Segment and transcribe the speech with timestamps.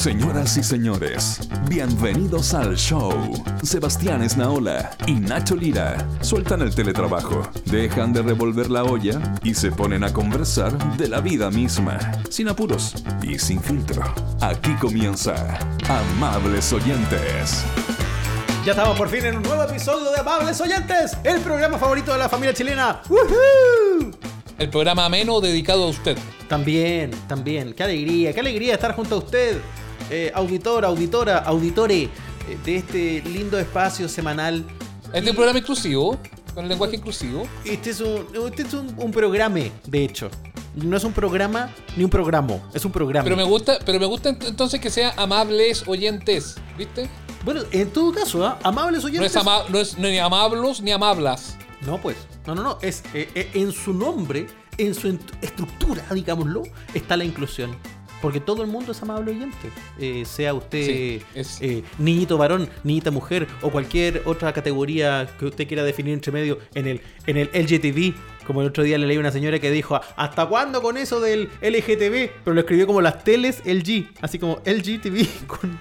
[0.00, 3.12] Señoras y señores, bienvenidos al show.
[3.62, 9.70] Sebastián Esnaola y Nacho Lira sueltan el teletrabajo, dejan de revolver la olla y se
[9.70, 11.98] ponen a conversar de la vida misma,
[12.30, 14.02] sin apuros y sin filtro.
[14.40, 17.62] Aquí comienza Amables Oyentes.
[18.64, 22.18] Ya estamos por fin en un nuevo episodio de Amables Oyentes, el programa favorito de
[22.18, 23.02] la familia chilena.
[23.06, 24.12] ¡Woohoo!
[24.58, 26.16] El programa ameno dedicado a usted.
[26.48, 27.74] También, también.
[27.74, 29.60] Qué alegría, qué alegría estar junto a usted,
[30.10, 32.10] eh, auditor, auditora, auditore eh,
[32.64, 34.64] de este lindo espacio semanal.
[35.06, 36.18] Este es un programa inclusivo,
[36.54, 37.46] con el lenguaje inclusivo.
[37.64, 40.30] Este es un, este es un, un programa, de hecho.
[40.76, 43.24] No es un programa ni un programa, es un programa.
[43.24, 47.08] Pero me gusta, pero me gusta ent- entonces que sea amables oyentes, ¿viste?
[47.44, 48.56] Bueno, en todo caso, ¿ah?
[48.62, 49.32] amables No oyentes.
[49.32, 51.56] es, ama- no es ni amablos ni amablas.
[51.84, 52.16] No, pues.
[52.46, 52.78] No, no, no.
[52.82, 54.46] Es, eh, eh, en su nombre,
[54.78, 56.62] en su estructura, digámoslo,
[56.94, 57.74] está la inclusión.
[58.22, 59.70] Porque todo el mundo es amable oyente.
[59.98, 65.46] Eh, sea usted Sí, es- eh, niñito varón, niñita mujer o cualquier otra categoría que
[65.46, 68.14] usted quiera definir entre medio en el, en el LGTB.
[68.50, 71.20] Como el otro día le leí a una señora que dijo, ¿hasta cuándo con eso
[71.20, 72.42] del LGTB?
[72.42, 74.08] Pero lo escribió como las teles LG.
[74.20, 75.78] Así como LGTB con...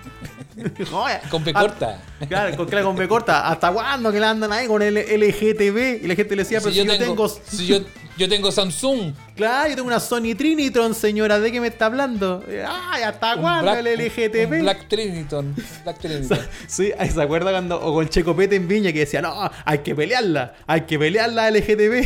[0.87, 1.21] Joder.
[1.31, 2.03] Con B Ah, corta.
[2.27, 3.49] Claro, con, claro, con B corta.
[3.49, 6.03] ¿Hasta cuándo que le andan ahí con el LGTB?
[6.03, 7.27] Y la gente le decía, pero si, yo tengo...
[7.27, 7.79] si yo,
[8.17, 11.39] yo tengo Samsung, Claro, yo tengo una Sony Trinitron, señora.
[11.39, 12.43] ¿De qué me está hablando?
[12.47, 14.53] Ay, ¿hasta un cuándo Black, el LGTB?
[14.53, 16.39] un Black Triniton, Black Triniton.
[16.67, 20.53] Sí, ¿se acuerda cuando, o con Checopete en Viña que decía, no, hay que pelearla,
[20.67, 22.05] hay que pelearla LGTB?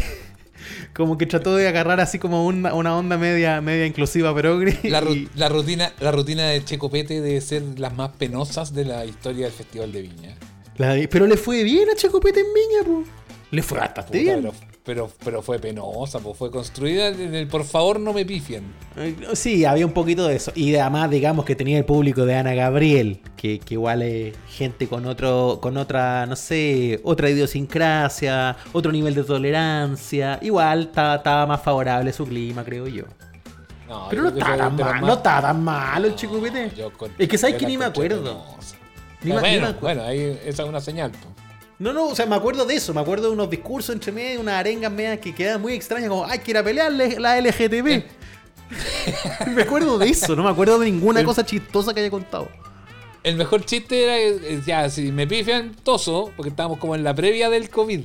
[0.93, 4.77] Como que trató de agarrar así como una, una onda media, media inclusiva progre.
[4.83, 8.85] La, ru- y- la rutina, la rutina de Checopete debe ser las más penosas de
[8.85, 10.35] la historia del Festival de Viña.
[10.77, 13.03] la- pero le fue bien a Checopete en Viña, po.
[13.51, 14.35] Le fue bastante bien.
[14.41, 14.53] pero,
[14.85, 18.63] pero, pero fue penosa, pues fue construida en el por favor no me pifien.
[19.33, 20.51] Sí, había un poquito de eso.
[20.55, 24.87] Y además, digamos que tenía el público de Ana Gabriel, que, que igual es gente
[24.87, 30.37] con otro, con otra, no sé, otra idiosincrasia, otro nivel de tolerancia.
[30.41, 33.03] Igual estaba, más favorable su clima, creo yo.
[33.87, 36.41] No, Pero no fue tan mal, no estaba tan malo el chico
[36.97, 38.43] con- Es que sabes que ni me acuerdo.
[39.21, 41.11] Ni Ah, me- me bueno, bueno, ahí esa es una señal.
[41.11, 41.42] po.
[41.83, 44.39] No, no, o sea, me acuerdo de eso, me acuerdo de unos discursos entre medio,
[44.39, 47.37] unas arengas medias que quedaban muy extrañas, como, ay, que ir a pelear le- la
[47.37, 48.03] LGTB.
[49.53, 52.47] me acuerdo de eso, no me acuerdo de ninguna cosa chistosa que haya contado.
[53.21, 57.13] El mejor chiste era, eh, ya, si me pifian, toso, porque estábamos como en la
[57.13, 57.99] previa del COVID.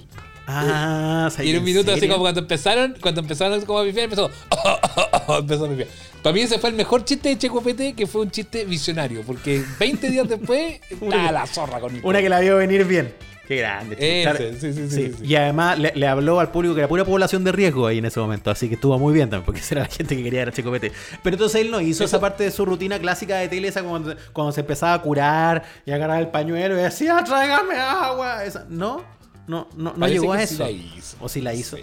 [0.48, 4.28] Ah, Y en un minuto así como cuando empezaron, cuando empezaron como a pifiar, empezó,
[5.38, 5.88] empezó a pifiar.
[6.22, 9.62] Para mí ese fue el mejor chiste de Checopete, que fue un chiste visionario, porque
[9.78, 13.14] 20 días después, estaba la zorra con Una que la vio venir bien.
[13.48, 13.96] Qué grande.
[13.98, 15.14] Ese, sí, sí, sí.
[15.24, 18.04] Y además le, le habló al público que era pura población de riesgo ahí en
[18.04, 18.50] ese momento.
[18.50, 20.52] Así que estuvo muy bien también, porque esa era la gente que quería ir a
[20.52, 20.92] Checopete.
[21.22, 24.14] Pero entonces él no hizo esa parte de su rutina clásica de tele, esa cuando,
[24.34, 28.44] cuando se empezaba a curar y agarraba el pañuelo y decía, tráigame agua.
[28.44, 29.02] Esa, no,
[29.46, 30.66] no, no, no llegó a eso.
[30.66, 30.92] sí.
[31.18, 31.78] O si la hizo.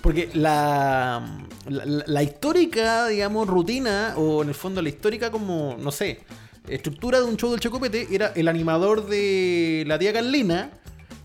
[0.00, 1.22] Porque la,
[1.68, 6.20] la, la histórica, digamos, rutina, o en el fondo la histórica como, no sé,
[6.66, 10.70] estructura de un show del Chocopete era el animador de la tía Carlina,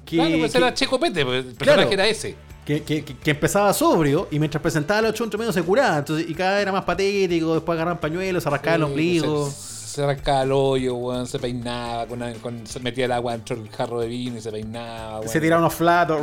[0.06, 1.82] que, claro, pues que, era Checopete, pues, el Claro.
[1.82, 2.36] personaje era ese.
[2.66, 6.00] que, que- que- empezaba sobrio y mientras presentaba los entre medio se curaba.
[6.00, 9.54] Entonces, y cada vez era más patético, después agarraban pañuelos, se rascaba el Sí, ombligo.
[9.96, 13.56] Se, se rascaba el hoyo, weón, se peinaba, con, con- se metía el agua dentro
[13.56, 15.22] del jarro de vino y se peinaba.
[15.24, 15.42] Se weón.
[15.42, 16.20] tiraba unos flatos,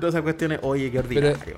[0.00, 0.60] todas esas cuestiones.
[0.62, 1.56] Oye, qué Pero- ordinario.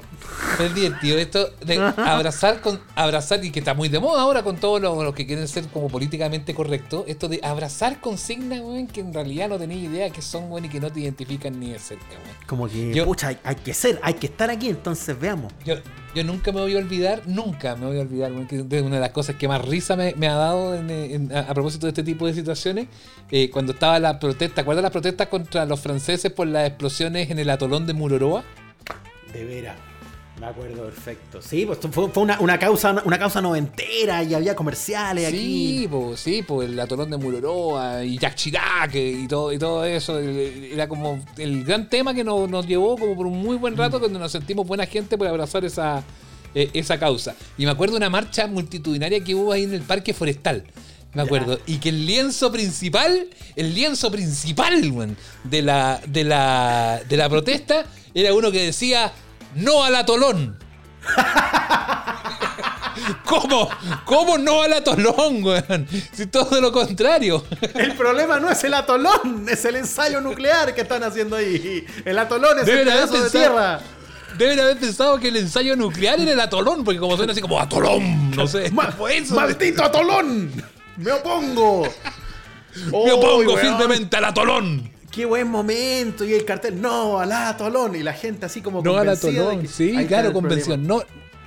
[0.56, 4.42] Pero es divertido esto de abrazar con abrazar y que está muy de moda ahora
[4.42, 8.86] con todos los, los que quieren ser como políticamente correctos, esto de abrazar consignas, weón,
[8.86, 11.72] que en realidad no tenéis idea que son, weón, y que no te identifican ni
[11.72, 12.36] de cerca, weón.
[12.46, 15.52] Como que, Yo- pucha, hay, hay que ser, hay que estar aquí, entonces veamos.
[15.64, 15.74] Yo,
[16.14, 19.10] yo nunca me voy a olvidar, nunca me voy a olvidar, de una de las
[19.10, 22.88] cosas que más risa me, ha dado a, propósito de este tipo de situaciones,
[23.30, 27.30] eh, cuando estaba la protesta, ¿te acuerdas las protestas contra los franceses por las explosiones
[27.30, 28.44] en el atolón de Muroroa?
[29.32, 29.91] De veras.
[30.41, 31.41] Me acuerdo perfecto.
[31.43, 35.88] Sí, pues fue, fue una, una causa una causa noventera y había comerciales Sí, aquí.
[35.88, 40.18] po, sí, pues el atolón de Muroroa y Jack Chirac y todo, y todo eso.
[40.18, 44.01] Era como el gran tema que nos, nos llevó como por un muy buen rato
[44.01, 46.03] cuando nos sentimos buena gente por abrazar esa,
[46.54, 47.36] eh, esa causa.
[47.59, 50.65] Y me acuerdo una marcha multitudinaria que hubo ahí en el Parque Forestal.
[51.15, 51.60] Me acuerdo.
[51.66, 55.15] Y que el lienzo principal, el lienzo principal, weón,
[55.45, 57.84] de la, de la, de la protesta
[58.15, 59.12] era uno que decía
[59.54, 60.59] no al atolón.
[63.25, 63.69] ¿Cómo?
[64.04, 65.89] ¿Cómo no al atolón, weón?
[66.13, 67.45] Si todo lo contrario.
[67.75, 71.84] El problema no es el atolón, es el ensayo nuclear que están haciendo ahí.
[72.04, 73.81] El atolón es el Deben pedazo de pensado- tierra.
[74.39, 77.59] Deben haber pensado que el ensayo nuclear era el atolón, porque como suena así como
[77.60, 78.71] atolón, no sé.
[78.71, 79.34] Ma- Fue eso.
[79.34, 80.51] ¡Maldito atolón!
[80.97, 81.83] ¡Me opongo!
[82.75, 83.60] Me ¡Uy, opongo weón!
[83.60, 84.91] firmemente al atolón.
[85.12, 86.24] ¡Qué buen momento!
[86.24, 87.94] Y el cartel, no, al atolón.
[87.94, 90.84] Y la gente así como No de atolón, que- sí, claro, convención.
[90.86, 91.03] No,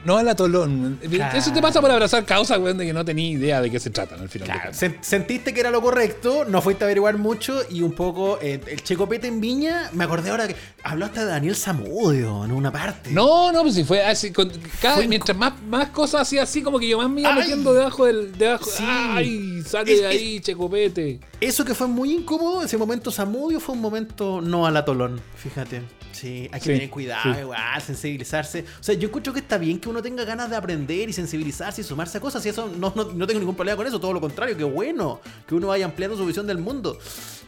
[0.06, 1.00] no al atolón.
[1.10, 1.38] Claro.
[1.38, 3.90] Eso te pasa por abrazar causas, weón, de que no tenía idea de qué se
[3.90, 4.48] tratan al final.
[4.48, 4.72] Claro,
[5.02, 8.84] sentiste que era lo correcto, no fuiste a averiguar mucho y un poco eh, el
[8.84, 13.12] Checopete en Viña, me acordé ahora que habló hasta de Daniel Zamudio en una parte.
[13.12, 14.32] No, no, pues si fue así.
[14.32, 17.34] con- cada- Fue- mientras más, más cosas hacía así, como que yo más me iba
[17.34, 17.40] Ay.
[17.40, 18.38] metiendo debajo del.
[18.38, 18.84] Debajo, Sí.
[18.86, 19.62] ¡Ay!
[19.66, 21.20] Sale Es- de ahí, checopete.
[21.42, 25.82] Eso que fue muy incómodo, ese momento Zamudio fue un momento no al atolón, fíjate.
[26.16, 27.40] Sí, hay que Sí, tener cuidado, sí.
[27.42, 28.64] igual, sensibilizarse.
[28.80, 31.82] O sea, yo escucho que está bien que uno tenga ganas de aprender y sensibilizarse
[31.82, 32.46] y sumarse a cosas.
[32.46, 35.20] Y eso no, no, no tengo ningún problema con eso, todo lo contrario, que bueno
[35.48, 36.98] que uno vaya ampliando su visión del mundo.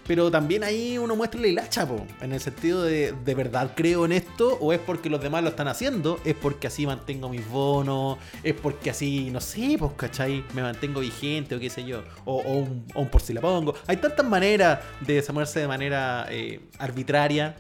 [0.06, 4.06] Pero también ahí uno muestra la hilacha, po, en el sentido de, ¿de verdad creo
[4.06, 4.58] en esto?
[4.62, 6.18] ¿O es porque los demás lo están haciendo?
[6.24, 8.18] ¿Es porque así mantengo mis bonos?
[8.42, 10.46] ¿Es porque así, no sé, pues, cachai?
[10.54, 12.04] Me mantengo vigente o qué sé yo?
[12.24, 13.76] O, o un, o un por si la pongo.
[13.86, 17.58] Hay tantas maneras de desamarse de manera eh, arbitraria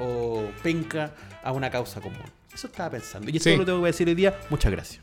[0.00, 1.12] o penca
[1.42, 2.18] a una causa común.
[2.52, 3.30] Eso estaba pensando.
[3.30, 3.56] Y eso Sí.
[3.56, 4.38] lo tengo que decir hoy día.
[4.50, 5.02] Muchas gracias.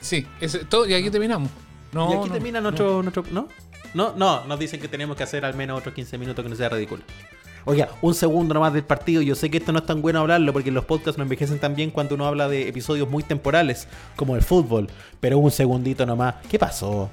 [0.00, 1.50] Sí, ese- todo, y aquí terminamos.
[1.92, 2.70] No, y aquí no, termina no.
[2.70, 3.24] nuestro, nuestro.
[3.30, 3.48] ¿No?
[3.94, 6.56] No, no, nos dicen que tenemos que hacer al menos otros 15 minutos que no
[6.56, 7.02] sea ridículo.
[7.64, 9.20] Oiga, un segundo nomás del partido.
[9.20, 11.74] Yo sé que esto no es tan bueno hablarlo porque los podcasts no envejecen tan
[11.74, 14.88] bien cuando uno habla de episodios muy temporales, como el fútbol.
[15.20, 16.36] Pero un segundito nomás.
[16.48, 17.10] ¿Qué pasó?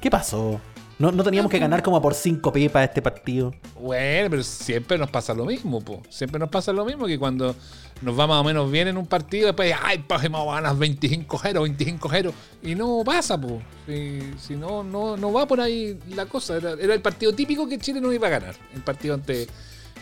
[0.00, 0.60] ¿Qué pasó?
[0.98, 3.54] No, no teníamos que ganar como por 5 pepas este partido.
[3.80, 6.02] Bueno, pero siempre nos pasa lo mismo, po.
[6.10, 7.54] Siempre nos pasa lo mismo que cuando
[8.02, 11.60] nos va más o menos bien en un partido, después, ay, hemos ganado 25-0,
[12.00, 12.32] 25-0.
[12.64, 13.62] Y no pasa, po.
[13.86, 16.56] Si, si no, no, no va por ahí la cosa.
[16.56, 18.56] Era, era el partido típico que Chile no iba a ganar.
[18.74, 19.46] El partido ante,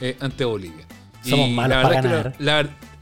[0.00, 0.87] eh, ante Bolivia.
[1.22, 2.34] Somos malos la para verdad es que ganar.
[2.38, 2.95] la- la-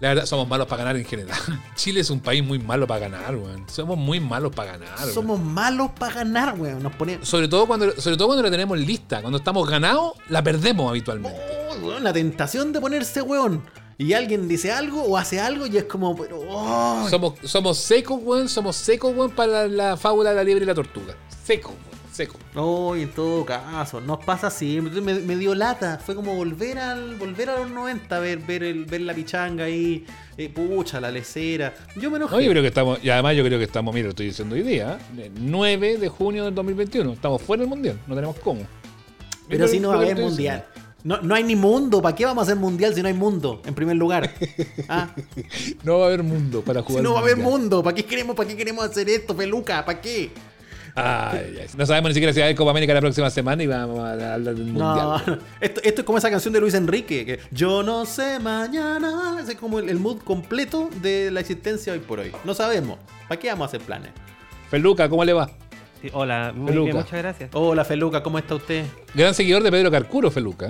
[0.00, 1.38] la verdad, somos malos para ganar en general.
[1.76, 3.64] Chile es un país muy malo para ganar, weón.
[3.68, 4.98] Somos muy malos para ganar.
[4.98, 5.12] weón.
[5.14, 6.82] Somos malos para ganar, weón.
[6.82, 7.28] Nos ponemos.
[7.28, 9.20] Sobre todo cuando, sobre todo cuando la tenemos lista.
[9.20, 11.38] Cuando estamos ganados, la perdemos habitualmente.
[11.70, 13.62] Oh, weón, la tentación de ponerse weón.
[13.98, 16.40] Y alguien dice algo o hace algo y es como, pero.
[16.48, 18.48] oh, Somos, somos secos, weón.
[18.48, 21.14] Somos secos, weón, para la, la fábula de la liebre y la tortuga.
[21.44, 21.89] Seco, weón.
[22.12, 22.38] Seco.
[22.54, 24.80] No, y en todo caso, nos pasa así.
[24.80, 25.98] Me, me dio lata.
[26.04, 30.04] Fue como volver al volver a los 90, ver, ver, el, ver la pichanga ahí.
[30.36, 31.72] eh, pucha, la lecera.
[31.96, 32.34] Yo me enojé.
[32.34, 34.54] No, yo creo que estamos, y además yo creo que estamos, mira, lo estoy diciendo
[34.56, 35.30] hoy día, ¿eh?
[35.40, 37.12] 9 de junio del 2021.
[37.12, 38.62] Estamos fuera del mundial, no tenemos cómo.
[39.48, 40.64] pero si no va a haber mundial.
[41.02, 42.02] No, no hay ni mundo.
[42.02, 43.62] ¿Para qué vamos a hacer mundial si no hay mundo?
[43.64, 44.34] En primer lugar.
[44.88, 45.14] Ah.
[45.84, 47.00] No va a haber mundo para jugar.
[47.00, 47.60] si no va a haber mundial.
[47.60, 47.82] mundo.
[47.82, 49.84] ¿Para qué queremos, para qué queremos hacer esto, peluca?
[49.84, 50.30] ¿Para qué?
[50.94, 53.62] Ay, ay, no sabemos ni siquiera si va a haber Copa América la próxima semana
[53.62, 55.40] y vamos a hablar del No, mundial.
[55.60, 59.52] esto, esto es como esa canción de Luis Enrique, que yo no sé mañana, ese
[59.52, 62.32] es como el, el mood completo de la existencia hoy por hoy.
[62.44, 62.98] No sabemos,
[63.28, 64.10] ¿para qué vamos a hacer planes?
[64.70, 65.50] Feluca, ¿cómo le va?
[66.00, 67.50] Sí, hola, muy bien, muchas gracias.
[67.52, 68.84] Hola Feluca, ¿cómo está usted?
[69.14, 70.68] Gran seguidor de Pedro Carcuro, Feluca.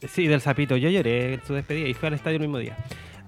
[0.00, 0.06] ¿eh?
[0.08, 2.76] Sí, del Zapito, yo lloré en su despedida y fui al estadio el mismo día.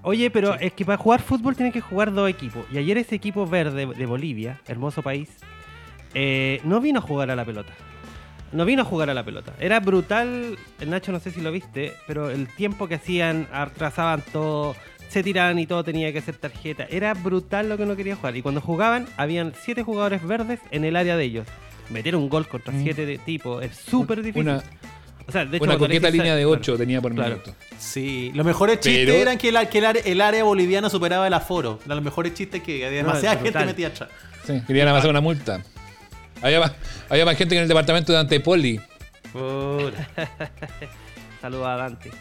[0.03, 2.65] Oye, pero es que para jugar fútbol tienen que jugar dos equipos.
[2.71, 5.29] Y ayer ese equipo verde de Bolivia, hermoso país,
[6.13, 7.73] eh, no vino a jugar a la pelota.
[8.51, 9.53] No vino a jugar a la pelota.
[9.59, 14.75] Era brutal, Nacho, no sé si lo viste, pero el tiempo que hacían, atrasaban todo,
[15.07, 16.85] se tiraban y todo tenía que ser tarjeta.
[16.89, 18.35] Era brutal lo que no quería jugar.
[18.35, 21.47] Y cuando jugaban, habían siete jugadores verdes en el área de ellos.
[21.89, 24.41] Meter un gol contra siete de tipo es súper difícil.
[24.49, 24.63] Una,
[25.27, 26.59] O sea, de hecho, una coqueta línea de claro.
[26.59, 27.29] 8 tenía por Claro.
[27.35, 27.55] minuto.
[27.77, 31.25] Sí, los mejores chistes Pero- eran que, el, que el área, el área boliviana superaba
[31.27, 31.79] el aforo.
[31.85, 34.09] Eran los mejores chistes que No, demasiada gente metida atrás.
[34.45, 35.61] Sí, querían avanzar una multa.
[36.41, 36.71] Había más,
[37.09, 38.81] había más gente que en el departamento de Antepoli.
[41.41, 42.11] Saludos a Dante.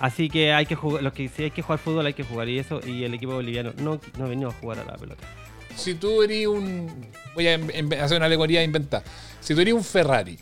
[0.00, 2.48] Así que hay que jugar, los que si hay que jugar fútbol hay que jugar
[2.48, 5.26] y eso y el equipo boliviano no no venido a jugar a la pelota.
[5.74, 7.06] Si tú eres un.
[7.34, 7.58] Voy a
[8.02, 9.04] hacer una alegoría inventada.
[9.40, 10.38] Si tú eres un Ferrari,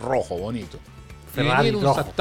[0.00, 0.78] rojo, bonito.
[1.32, 2.12] Ferrari y un rojo.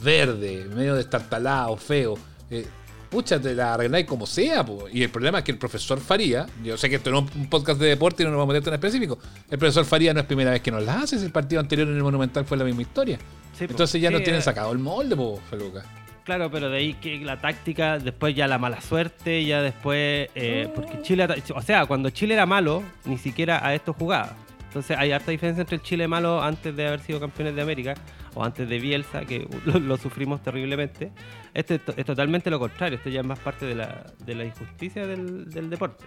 [0.00, 2.18] Verde, medio destartalado, feo.
[2.50, 2.66] Eh,
[3.14, 4.86] pucha, te la arregláis como sea, po.
[4.92, 7.48] Y el problema es que el profesor Faría, yo sé que esto no es un
[7.48, 9.18] podcast de deporte y no nos vamos a meter en específico.
[9.48, 11.96] El profesor Faría no es primera vez que nos la hace, el partido anterior en
[11.96, 13.18] el Monumental fue la misma historia.
[13.56, 13.66] Sí.
[13.70, 15.84] Entonces ya Sí, nos tienen eh, sacado el molde, po, Feluca.
[16.24, 20.68] Claro, pero de ahí que la táctica, después ya la mala suerte, ya después eh,
[20.74, 24.34] porque Chile, o sea, cuando Chile era malo, ni siquiera a esto jugaba.
[24.66, 27.94] Entonces hay harta diferencia entre el Chile malo antes de haber sido campeones de América
[28.34, 31.12] o antes de Bielsa, que lo, sufrimos terriblemente.
[31.52, 34.34] Este es, to- es totalmente lo contrario, esto ya es más parte de la, de
[34.34, 36.04] la injusticia del, deporte.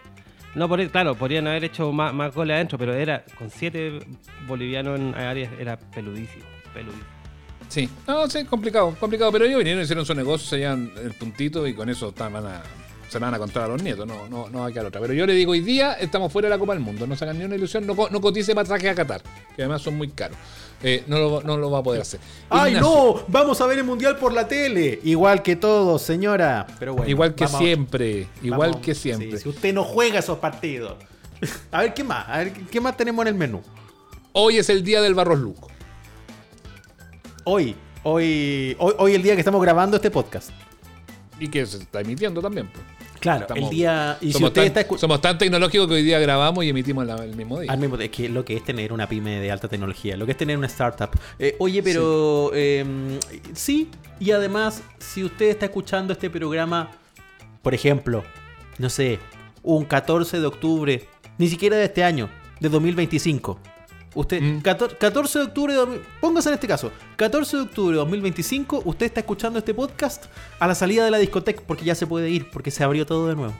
[0.56, 4.00] No, por, claro, podrían haber hecho más, más goles adentro, pero era con siete
[4.48, 7.06] bolivianos en áreas era peludísimo, peludísimo.
[7.70, 9.32] Sí, no, sí, complicado, complicado.
[9.32, 12.64] Pero ellos vinieron, hicieron su negocio, se llevan el puntito y con eso a,
[13.10, 15.02] se van a contar a los nietos, no, no, no va a quedar otra.
[15.02, 17.38] Pero yo le digo, hoy día estamos fuera de la Copa del Mundo, no sacan
[17.38, 19.22] ni una ilusión, no, no cotice pasajes a Qatar,
[19.56, 20.38] que además son muy caros.
[20.84, 22.20] Eh, no, lo, no lo va a poder hacer.
[22.50, 23.24] ¡Ay, Ignacio, no!
[23.28, 25.00] Vamos a ver el mundial por la tele.
[25.04, 26.68] Igual que todos, señora.
[26.78, 27.10] Pero bueno.
[27.10, 29.32] Igual que vamos- siempre, igual vamos- que siempre.
[29.32, 30.96] sí, si usted no juega esos partidos.
[31.72, 32.28] A ver, ¿qué más?
[32.30, 33.62] A ver, ¿qué más tenemos en el menú?
[34.34, 35.68] Hoy es el día del Barros Luco.
[37.44, 40.52] Hoy, hoy, hoy, hoy el día que estamos grabando este podcast.
[41.40, 42.70] Y que se está emitiendo también.
[42.72, 42.84] pues.
[43.20, 44.18] Claro, Estamos- el día.
[44.22, 47.06] Y si somos, usted tan, está somos tan tecnológicos que hoy día grabamos y emitimos
[47.06, 47.72] la- el mismo día.
[47.72, 50.32] Al mismo es que lo que es tener una pyme de alta tecnología, lo que
[50.34, 51.10] es tener una startup.
[51.40, 52.86] Eh, oye, pero eh,
[53.54, 56.92] sí, y además, si usted está escuchando este programa,
[57.62, 58.24] por ejemplo,
[58.78, 59.20] no sé,
[59.64, 61.08] un 14 de octubre,
[61.38, 63.60] ni siquiera de este año, de 2025.
[64.18, 64.62] Usted, Mm.
[64.62, 68.82] 14, 14 de octubre, de 2000 póngase en este caso, 14 de octubre de 2025,
[68.84, 70.26] usted está escuchando este podcast
[70.60, 73.28] a la salida de la discoteca, porque ya se puede ir, porque se abrió todo
[73.28, 73.54] de nuevo.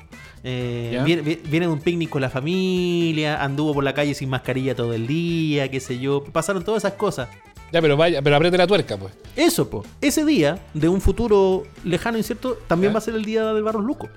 [0.44, 4.30] Eh, viene, vi- viene de un picnic con la familia, anduvo por la calle sin
[4.30, 7.30] mascarilla todo el día, qué sé yo, pasaron todas esas cosas.
[7.72, 9.14] Ya, pero vaya, pero apriete la tuerca, pues.
[9.36, 13.54] Eso, po, ese día de un futuro lejano incierto también va a ser el día
[13.54, 14.10] del Barros Luco.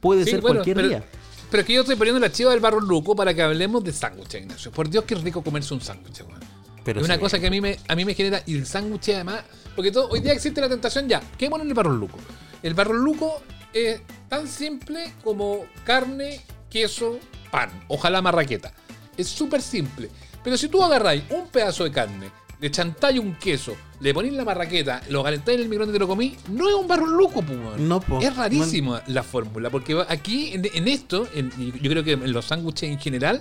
[0.00, 1.04] Puede Sí, ser bueno, cualquier pero- día.
[1.52, 3.92] Pero es que yo estoy poniendo la chiva del barro luco para que hablemos de
[3.92, 4.72] sándwiches, Ignacio.
[4.72, 6.40] Por Dios, qué rico comerse un sándwich, weón.
[6.82, 7.20] Pero es una sí.
[7.20, 8.42] cosa que a mí me, a mí me genera.
[8.46, 9.44] Y el sándwich, además.
[9.76, 11.20] Porque todo, hoy día existe la tentación ya.
[11.36, 12.16] ¿Qué ponen el barro luco?
[12.62, 13.42] El barro luco
[13.74, 16.40] es tan simple como carne,
[16.70, 17.18] queso,
[17.50, 17.68] pan.
[17.88, 18.72] Ojalá marraqueta.
[19.18, 20.08] Es súper simple.
[20.42, 22.30] Pero si tú agarráis un pedazo de carne,
[22.60, 26.00] le chantáis un queso, le ponéis la marraqueta, lo calentáis en el microondas y te
[26.00, 27.88] lo comí, no es un barro luco, pues, weón.
[27.88, 28.20] No, po.
[28.20, 32.44] Es rarísima la fórmula, porque aquí en, en esto, en- yo creo que en los
[32.46, 33.40] sándwiches en general,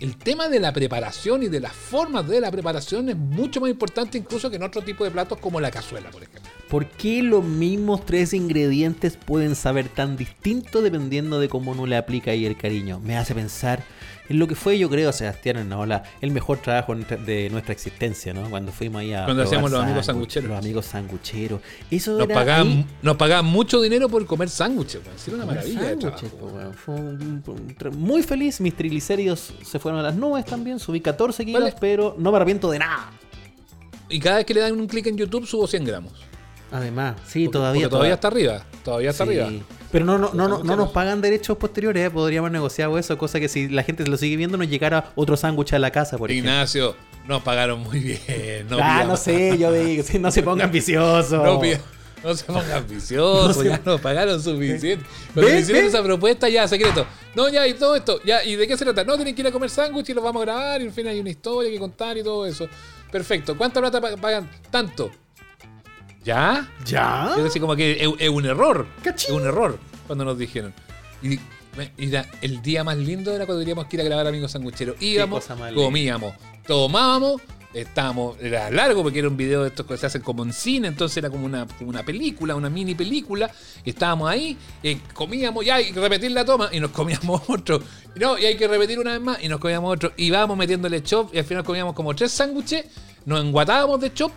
[0.00, 3.68] el tema de la preparación y de las formas de la preparación es mucho más
[3.70, 6.50] importante incluso que en otro tipo de platos como la cazuela, por ejemplo.
[6.68, 11.96] ¿Por qué los mismos tres ingredientes pueden saber tan distinto dependiendo de cómo uno le
[11.96, 13.00] aplica ahí el cariño?
[13.00, 13.82] Me hace pensar
[14.28, 18.50] en lo que fue, yo creo, Sebastián Ennaola, el mejor trabajo de nuestra existencia, ¿no?
[18.50, 19.24] Cuando fuimos ahí a.
[19.24, 20.50] Cuando hacíamos los amigos sangucheros.
[20.50, 21.60] Los amigos sangucheros.
[21.90, 25.96] Eso Nos era pagaban, nos pagaban mucho dinero por comer sándwiches, era una maravilla de
[25.96, 26.26] trabajo.
[26.42, 26.74] weón.
[26.74, 28.60] Fue un- un- un- muy feliz.
[28.60, 30.78] Mis triglicéridos se fueron a las nubes también.
[30.78, 31.74] Subí 14 kilos, Vale.
[31.80, 33.10] pero no me arrepiento de nada.
[34.10, 36.12] Y cada vez que le dan un clic en YouTube subo 100 gramos.
[36.70, 37.80] Además, sí, Porque- todavía.
[37.82, 38.64] porque todavía está arriba.
[38.84, 39.30] Todavía está Sí.
[39.30, 39.50] arriba.
[39.90, 40.92] Pero no, no, no, no, no nos no.
[40.92, 42.10] pagan derechos posteriores, ¿eh?
[42.10, 45.72] podríamos negociar eso, cosa que si la gente lo sigue viendo nos llegara otro sándwich
[45.72, 46.50] a la casa, por ejemplo.
[46.52, 46.94] Ignacio,
[47.26, 48.66] nos pagaron muy bien.
[48.68, 51.42] No ah, no sé, yo digo, no se ponga ambicioso.
[52.24, 55.04] No, se ponga ambicioso, No se- ya nos pagaron suficiente.
[55.32, 55.54] Cuando ¿Ve?
[55.54, 57.06] me hicieron esa propuesta, ya, secreto.
[57.36, 59.04] No, ya, y todo esto, ya, ¿y de qué se trata?
[59.04, 61.06] No, tienen que ir a comer sándwich y los vamos a grabar, y en fin
[61.06, 62.66] hay una historia que contar y todo eso.
[63.12, 63.56] Perfecto.
[63.56, 64.50] ¿Cuánta plata pa- pagan?
[64.68, 65.12] Tanto.
[66.28, 66.68] ¿Ya?
[66.84, 67.32] ¿Ya?
[67.38, 68.86] Es decir, como que es, es un error.
[69.02, 69.34] Cachín.
[69.34, 70.74] Es un error cuando nos dijeron.
[71.22, 71.40] Y,
[71.96, 75.00] era el día más lindo era cuando teníamos que ir a grabar Amigos Sangucheros.
[75.00, 76.34] Íbamos, comíamos,
[76.66, 77.40] tomábamos,
[77.72, 80.88] estábamos, era largo porque era un video de estos que se hacen como en cine,
[80.88, 83.50] entonces era como una, como una película, una mini película.
[83.82, 87.80] Estábamos ahí, eh, comíamos, ya hay que repetir la toma y nos comíamos otro.
[88.16, 90.12] No, y hay que repetir una vez más y nos comíamos otro.
[90.18, 92.84] Y íbamos metiéndole chop y al final comíamos como tres sándwiches,
[93.24, 94.32] nos enguatábamos de chop.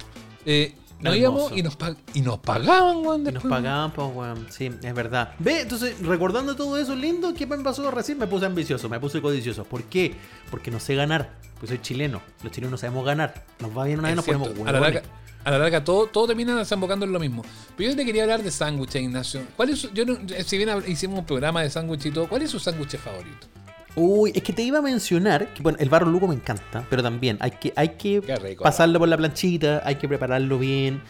[0.45, 1.77] Eh, nos íbamos y nos,
[2.13, 3.27] y nos pagaban, weón.
[3.27, 4.47] Y nos pagaban, pues, weón.
[4.49, 5.33] Sí, es verdad.
[5.39, 8.17] Ve, entonces, recordando todo eso lindo, ¿qué me pasó recién?
[8.17, 9.63] Me puse ambicioso, me puse codicioso.
[9.63, 10.15] ¿Por qué?
[10.49, 11.31] Porque no sé ganar.
[11.59, 12.21] Pues soy chileno.
[12.43, 13.45] Los chilenos no sabemos ganar.
[13.59, 15.03] Nos va bien una vez, nos ponemos a la larga,
[15.43, 17.43] a la larga todo, todo termina desembocando en lo mismo.
[17.77, 19.41] Pero yo te quería hablar de sándwiches, Ignacio.
[19.55, 22.41] ¿Cuál es su- yo no- si bien hicimos un programa de sándwich y todo, ¿cuál
[22.41, 23.47] es su sándwich favorito?
[23.95, 27.03] Uy, es que te iba a mencionar que bueno, el barro luco me encanta, pero
[27.03, 31.01] también hay que, hay que rico, pasarlo por la planchita, hay que prepararlo bien.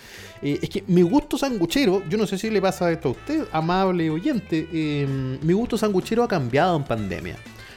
[0.42, 3.46] Eh, es que mi gusto sanguchero, yo no sé si le pasa esto a usted,
[3.52, 5.06] amable oyente, eh,
[5.44, 7.36] mi gusto sanguchero ha cambiado en pandemia.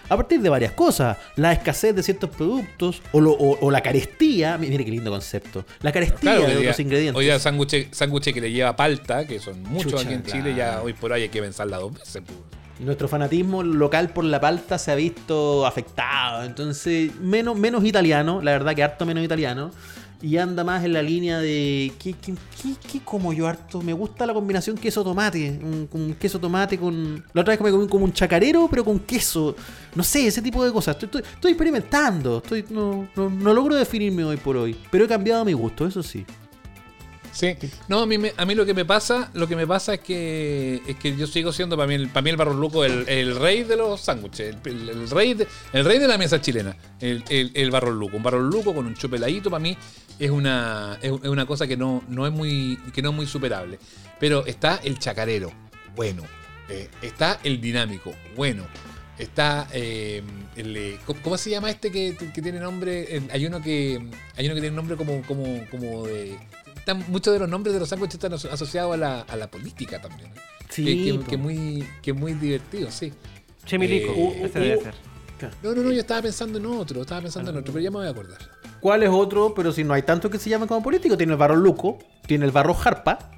[0.09, 3.83] A partir de varias cosas, la escasez de ciertos productos o, lo- o- o la
[3.83, 7.17] carestía, mi- mire qué lindo concepto, la carestía Claro, de otros ingredientes.
[7.19, 10.55] Hoy día sándwich sándwich que le lleva palta, que son muchos Chucha, aquí en Chile,
[10.55, 12.23] ya hoy por hoy hay que pensarla dos veces.
[12.25, 12.39] pues.
[12.81, 16.43] Nuestro fanatismo local por la palta se ha visto afectado.
[16.45, 19.71] Entonces, menos, menos italiano, la verdad que harto menos italiano.
[20.23, 21.93] Y anda más en la línea de.
[21.99, 22.35] ¿Qué, qué,
[22.91, 23.83] qué- como yo harto?
[23.83, 25.61] Me gusta la combinación queso-tomate.
[25.63, 27.23] Un, un queso tomate con.
[27.35, 29.55] La otra vez que me comí como un chacarero, pero con queso.
[29.95, 30.95] No sé, ese tipo de cosas.
[30.97, 32.39] Estoy, estoy, estoy experimentando.
[32.39, 34.75] Estoy, no, no, no logro definirme hoy por hoy.
[34.91, 36.25] Pero he cambiado mi gusto, eso sí.
[37.35, 37.57] Sí.
[37.89, 40.01] No, a mí, me- a mí lo que me pasa, lo que me pasa es
[40.01, 43.65] que es que yo sigo siendo para mí para mí el barro luco el, rey
[43.65, 47.71] de los sándwiches, el, rey de, el rey de la mesa chilena, el, el, el
[47.73, 49.77] barro luco, un barro luco con un chopeladito para mí
[50.19, 53.79] es una es, una cosa que no, no es muy que no es muy superable.
[54.21, 55.53] Pero está el chacarero,
[55.97, 56.23] bueno,
[56.69, 58.65] Eh, está el dinámico, bueno.
[59.19, 60.23] Está eh,
[60.57, 63.23] el, eh, ¿cómo- ¿cómo se llama este que, que tiene nombre?
[63.33, 64.01] Hay uno que
[64.37, 66.37] hay uno que tiene nombre como como como de
[66.85, 69.51] están- muchos de los nombres de los sándwiches están aso- asociados a la, a la
[69.51, 70.29] política también.
[70.31, 70.41] ¿eh?
[70.69, 71.27] Sí, que, que- po.
[71.31, 73.13] que muy que muy divertido, sí.
[73.65, 74.95] Chemilico, Eh, ese uh, debe uh, ser.
[75.63, 77.99] No, no, no, yo estaba pensando en otro, estaba pensando en otro, pero ya me
[77.99, 78.39] voy a acordar.
[78.81, 79.53] ¿Cuál es otro?
[79.55, 81.17] Pero si no hay tanto que se llamen como político.
[81.17, 83.31] Tiene el barro Luco, tiene el barro Jarpa,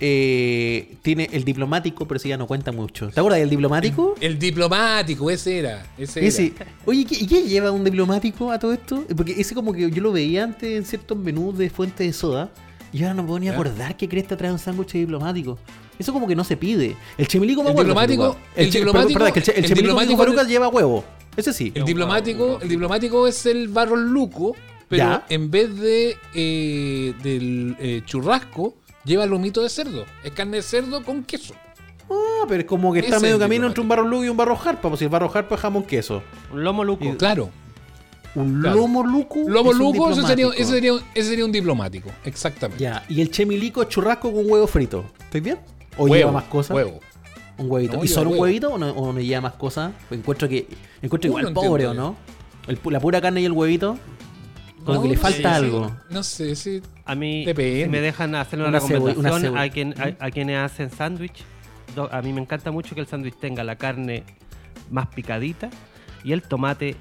[0.00, 3.08] eh, tiene el diplomático, pero ese ya no cuenta mucho.
[3.08, 4.14] ¿Te acuerdas del diplomático?
[4.20, 5.86] El diplomático, ese era.
[5.96, 6.28] Ese era.
[6.28, 6.52] Ese.
[6.84, 9.04] Oye, ¿qué- ¿y qué lleva un diplomático a todo esto?
[9.16, 12.50] Porque ese como que yo lo veía antes en ciertos menús de fuente de soda.
[12.92, 13.52] Y ahora no puedo ni ¿Ya?
[13.52, 15.58] acordar que cresta trae un sándwich diplomático.
[15.98, 16.96] Eso como que no se pide.
[17.18, 17.92] El chimilico me El acuerdo.
[17.94, 21.04] diplomático- el chi- diplomático- el, el el diplomático lleva huevo.
[21.36, 21.72] Ese sí.
[21.74, 24.54] El diplomático, el diplomático es el barro luco,
[24.88, 25.26] pero Ya.
[25.28, 28.74] en vez de eh, del eh, churrasco,
[29.04, 30.04] lleva lomito de cerdo.
[30.24, 31.54] Es carne de cerdo con queso.
[32.10, 34.28] Ah, pero es como que está medio es el camino entre un barro lugo y
[34.28, 34.88] un barro jarpa.
[34.88, 36.22] Pues si el barro jarpa es jamón queso.
[36.52, 37.16] Un lomo luco.
[37.18, 37.50] Claro.
[38.36, 38.76] Un Claro.
[38.76, 39.40] lomo luco.
[39.48, 42.10] Lomo es un luco, ese sería, ese, sería, un- ese sería un diplomático.
[42.24, 42.82] Exactamente.
[42.84, 45.04] Ya, y el chemilico es churrasco con huevo frito.
[45.20, 45.58] ¿Estoy bien?
[45.96, 46.74] ¿O Huevo, lleva más cosas?
[46.76, 47.00] Huevo.
[47.58, 47.96] Un huevito.
[47.96, 49.92] No, ¿Y solo un huevito o no, o no lleva más cosas?
[50.08, 50.66] Pues encuentro que
[51.00, 52.14] encuentro igual no pobre, ¿o no?
[52.68, 53.98] El la pura carne y el huevito.
[54.84, 55.88] Como No, que le falta algo.
[55.88, 55.94] sí.
[56.10, 56.82] No sé, sí.
[57.06, 57.54] A mí, si
[57.88, 61.42] me dejan hacer una, Una cebo- una recomendación a, quien, a, a quienes hacen sándwich,
[62.12, 64.22] a mí me encanta mucho que el sándwich tenga la carne
[64.90, 65.70] más picadita
[66.22, 66.94] y el tomate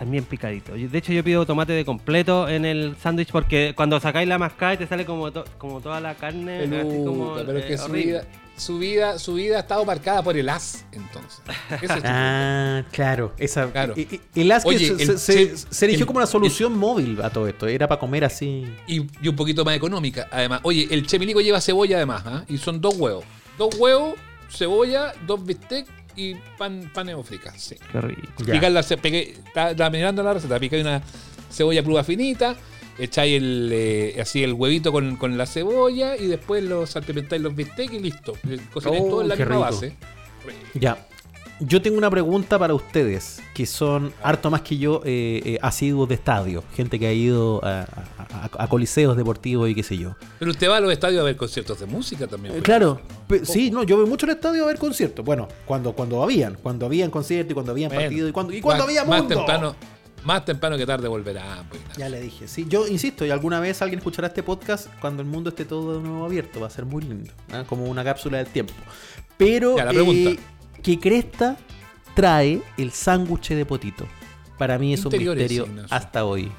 [0.00, 0.72] también picadito.
[0.72, 4.78] De hecho, yo pido tomate de completo en el sándwich porque cuando sacáis la mascada
[4.78, 6.62] te sale como, to- como toda la carne.
[6.64, 8.06] así como, Peluca, pero es eh, que su horrible.
[8.06, 8.24] vida,
[8.56, 11.40] su vida, su vida ha estado marcada por el as, entonces.
[11.82, 13.34] Es el Ah, claro.
[13.36, 13.92] Esa, Claro.
[13.94, 14.00] y-
[14.34, 17.20] y- El as que Oye, se, el se- se erigió el- como una solución móvil
[17.22, 17.66] a todo esto.
[17.66, 18.64] Era para comer así.
[18.86, 20.28] y, y un poquito más económica.
[20.32, 22.44] Además, oye, el chemilico lleva cebolla además, ¿ah?
[22.48, 23.24] Y son dos huevos.
[23.58, 24.14] Dos huevos,
[24.48, 25.86] cebolla, dos bistec
[26.16, 27.54] y pan, pan fricas.
[27.60, 27.76] Sí.
[27.92, 28.22] Qué rico.
[28.44, 31.02] Picar la, pegué- está- estaba mirando la receta, picáis una
[31.50, 32.56] cebolla pluga finita,
[32.98, 37.54] echáis el, eh, así el huevito con, con la cebolla y después lo salpimentáis los
[37.54, 38.34] bistecs y listo.
[38.48, 39.60] Eh, Cocináis Oh, todo en la misma rico.
[39.60, 39.96] base.
[40.74, 41.06] Ya.
[41.62, 46.08] Yo tengo una pregunta para ustedes, que son harto más que yo eh, eh, asiduos
[46.08, 46.64] de estadio.
[46.74, 50.16] Gente que ha ido a, a- a- a coliseos deportivos y qué sé yo.
[50.38, 52.54] Pero usted va a los estadios a ver conciertos de música también.
[52.54, 52.64] Eh, pues.
[52.64, 53.00] Claro,
[53.42, 55.22] sí, no, yo voy mucho al estadio a ver conciertos.
[55.22, 58.60] Bueno, cuando, cuando habían, cuando habían conciertos y cuando habían Bueno, partidos y cuando, y
[58.62, 59.34] cuando más- había más mundo.
[59.36, 59.76] temprano,
[60.24, 61.64] más temprano que tarde volverá.
[61.68, 62.64] pues, Ya le dije, sí.
[62.70, 66.08] Yo insisto, y alguna vez alguien escuchará este podcast cuando el mundo esté todo de
[66.08, 66.58] nuevo abierto.
[66.58, 67.30] Va a ser muy lindo.
[67.52, 67.64] ¿ah?
[67.68, 68.72] Como una cápsula del tiempo.
[69.36, 70.30] Pero, Ya, la pregunta.
[70.30, 70.38] eh,
[70.82, 71.56] ¿qué cresta
[72.14, 74.06] trae el sándwich de potito?
[74.58, 75.86] Para mí es un misterio Ignacio.
[75.94, 76.50] hasta hoy.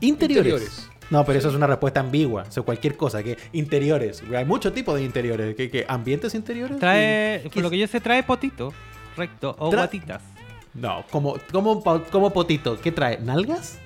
[0.00, 0.46] Interiores.
[0.52, 0.90] Interiores.
[1.10, 2.44] No, pero eso es una respuesta ambigua.
[2.48, 3.22] O sea, cualquier cosa.
[3.22, 4.22] que Interiores.
[4.36, 5.56] Hay muchos tipos de interiores.
[5.56, 5.86] ¿Qué, qué?
[5.88, 6.78] ¿Ambientes interiores?
[6.78, 8.74] Trae, ¿Qué por lo que yo sé, trae potito,
[9.16, 10.22] recto, o Tra- guatitas.
[10.74, 12.78] No, como, como, como potito.
[12.78, 13.18] ¿Qué trae?
[13.18, 13.78] ¿Nalgas?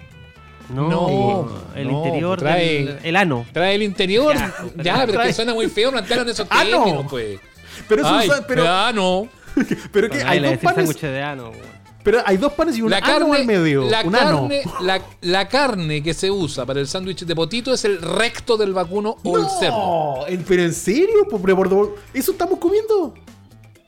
[0.74, 3.46] No, No, el no, interior trae- del el ano.
[3.52, 4.34] Trae el interior.
[4.34, 6.70] Ya, Ya, pero, trae- que suena muy feo plantearlo en esos Ah, no.
[6.84, 7.40] términos, pues.
[7.88, 9.28] Pero, es un Ay, sa- pero, ah, no.
[9.92, 10.74] pero que hay dos panes.
[10.88, 11.50] sándwich de ano.
[11.50, 11.82] weón.
[12.04, 13.84] Pero hay dos panes y un la ano carne, al medio.
[13.88, 14.38] la, un ano.
[14.48, 18.56] carne la, la carne que se usa para el sándwich de potito es el recto
[18.56, 19.76] del vacuno o el cerdo.
[20.16, 23.14] No, ¿en- pero en serio, Po- pero por- ¿eso estamos comiendo?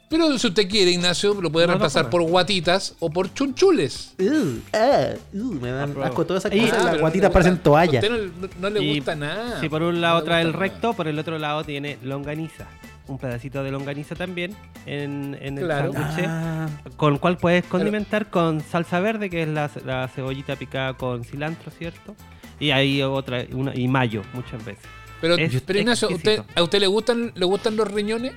[0.08, 2.10] Pero si usted quiere, Ignacio, lo puede No, no reemplazar come.
[2.12, 4.12] por guatitas o por chunchules.
[4.20, 6.04] Uh, ah, uh, me dan Apruebo.
[6.08, 6.78] asco todas esas Y- cosas.
[6.82, 8.04] Ah, las guatitas le parecen gusta- toallas.
[8.04, 9.60] A usted no, no le Y gusta nada.
[9.60, 10.72] Si por un No lado le trae el gusta nada.
[10.72, 12.66] recto, por el otro lado tiene longaniza.
[13.06, 15.92] Un pedacito de longaniza también en, en el Claro.
[15.92, 16.24] sándwich.
[16.26, 20.94] Ah, Con el cual puedes condimentar con salsa verde, que es la, la cebollita picada
[20.94, 22.14] con cilantro, ¿cierto?
[22.58, 24.84] Y ahí otra, una, y mayo, muchas veces.
[25.20, 26.60] Pero, Es pero Ignacio, ¿usted, exquisito.
[26.60, 28.32] ¿a usted le gustan, le gustan los riñones?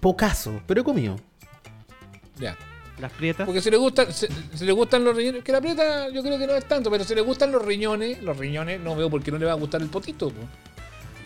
[0.00, 1.16] pocaso, pero he comido.
[2.38, 2.56] Ya.
[3.00, 3.46] Las prietas.
[3.46, 6.38] Porque si le gustan, si, si le gustan los riñones, que la prieta yo creo
[6.38, 9.22] que no es tanto, pero si le gustan los riñones, los riñones no veo por
[9.22, 10.30] qué no le va a gustar el potito.
[10.30, 10.40] po.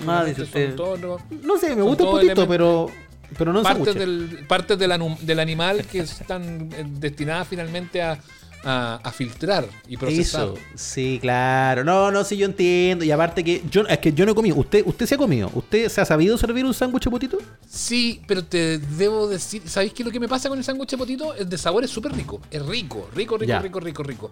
[0.07, 0.75] Ah, dice usted.
[0.75, 0.99] todos
[1.43, 2.91] No sé, me gusta un poquito, pero,
[3.39, 8.19] pero no partes del, partes del, del animal que están eh, destinadas finalmente a,
[8.65, 10.45] a- a filtrar y procesar.
[10.45, 11.85] Eso, sí, claro.
[11.85, 13.05] No, no, sí, yo entiendo.
[13.05, 14.57] Y aparte que yo, es que yo no he comido.
[14.57, 15.51] ¿Usted, usted se ha comido?
[15.55, 17.39] ¿Usted se ha sabido servir un sándwich de potito?
[17.69, 20.91] Sí, pero te debo decir, ¿sabéis qué es lo que me pasa con el sándwich
[20.91, 21.35] de potito?
[21.35, 23.61] El de sabor es súper rico, es rico, rico, rico, Ya.
[23.61, 24.31] rico, rico, rico.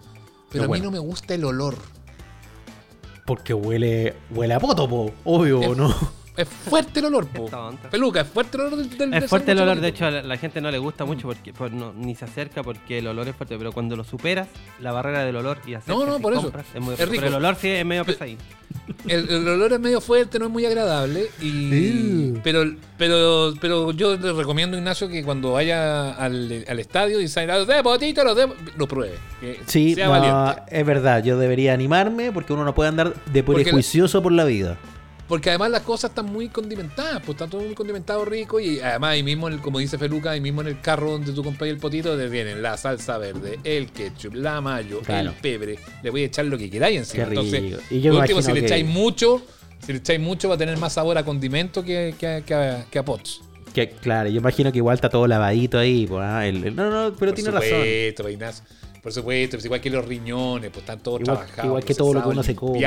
[0.50, 0.84] Pero a mí bueno.
[0.84, 1.76] no me gusta el olor.
[3.24, 5.10] Porque huele, huele a poto, po.
[5.24, 5.94] Obvio, Es- ¿o no?
[6.36, 7.48] Es fuerte el olor, po.
[7.90, 10.22] Peluca, es fuerte el olor del, del Es fuerte el olor, de hecho a la,
[10.22, 13.28] la gente no le gusta mucho porque por- no- ni se acerca porque el olor
[13.28, 14.48] es fuerte, pero cuando lo superas,
[14.80, 16.42] la barrera del olor y acercas no, y por eso.
[16.42, 17.14] compras, es muy Es rico.
[17.16, 18.42] Pero el olor sí es medio Pe- pesadito.
[19.06, 21.26] el, el olor es medio fuerte, no es muy agradable.
[21.40, 22.64] Y, pero,
[22.98, 27.68] pero, pero yo le recomiendo, Ignacio, que cuando vaya al, al estadio y salga los
[27.68, 29.14] los de lo pruebe.
[29.40, 30.62] Que Sí, sea no, valiente.
[30.68, 31.22] es verdad.
[31.22, 34.76] Yo debería animarme porque uno no puede andar de prejuicioso por la vida.
[35.34, 39.10] Porque además las cosas están muy condimentadas, pues está todo muy condimentado rico y además
[39.14, 41.68] ahí mismo, en el- como dice Feluca, ahí mismo en el carro donde tú compras
[41.70, 45.30] el potito, te vienen la salsa verde, el ketchup, la mayo, Claro.
[45.30, 47.24] el pebre, le voy a echar lo que queráis encima.
[47.24, 49.42] Entonces, Y yo último, si le que- echáis mucho,
[49.84, 52.54] si le echáis mucho va a tener más sabor a condimento que, que, a- que
[52.54, 53.40] a, que a pots.
[53.74, 56.06] Que, claro, yo imagino que igual está todo lavadito ahí.
[56.06, 57.70] pues, ah, el- el- no, no, pero Por tiene razón.
[57.70, 58.64] supuesto, Ignacio.
[59.02, 61.64] Por supuesto, pues igual que los riñones, pues están todos Igual, trabajados.
[61.66, 62.78] igual que todo lo que uno se come.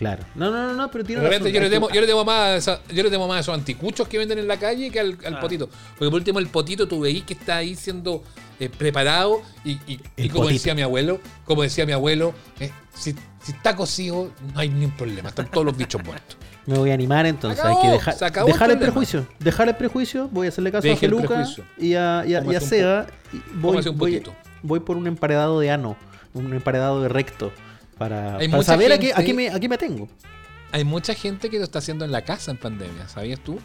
[0.00, 0.24] Claro.
[0.34, 1.54] No, no, no, no, pero tiene De repente razón.
[1.54, 3.54] yo le, temo, yo le temo más a esa- yo le temo más a esos
[3.54, 5.40] anticuchos que venden en la calle que al, al Ah.
[5.40, 5.68] potito.
[5.68, 8.24] Porque por último el potito tú veís que está ahí siendo
[8.58, 10.54] eh, preparado y, y- y El como potito.
[10.54, 14.96] decía mi abuelo, como decía mi abuelo, eh, si, si está cocido no hay ningún
[14.96, 16.36] problema, están todos los bichos muertos.
[16.66, 17.60] Me voy a animar entonces.
[17.60, 19.26] Acabó, hay que dejar, el dejar el, prejuicio.
[19.38, 20.28] Dejar el prejuicio.
[20.28, 21.64] Voy a hacerle caso Deje a prejuicio.
[21.78, 23.06] y a, y a, y a Cómase un Seba.
[23.32, 24.22] y Voy, voy,
[24.62, 25.96] voy por un emparedado de ano.
[26.34, 27.50] Un emparedado de recto.
[28.00, 30.08] Para, para saber a qué, a, qué me, a qué me tengo.
[30.72, 33.58] Hay mucha gente que lo está haciendo en la casa en pandemia, ¿sabías tú?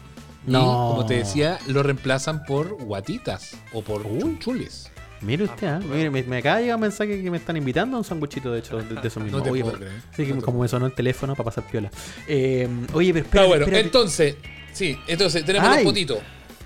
[0.46, 0.90] Y No.
[0.90, 4.90] como te decía, lo reemplazan por guatitas o por chunchules.
[5.22, 7.96] Mire usted, ah, mire, me, me acaba de llegar un mensaje que me están invitando
[7.96, 9.38] a un sanguchito, de hecho, de, de eso mismo.
[9.38, 10.02] No te Oye, puedo pero- creer.
[10.14, 11.90] sí, No como me sonó el teléfono para pasar piola.
[12.28, 13.86] Eh, oye, pero Está espérate, bueno, espérate.
[13.86, 14.36] entonces,
[14.74, 15.76] sí, entonces tenemos Ay.
[15.84, 16.18] los potitos,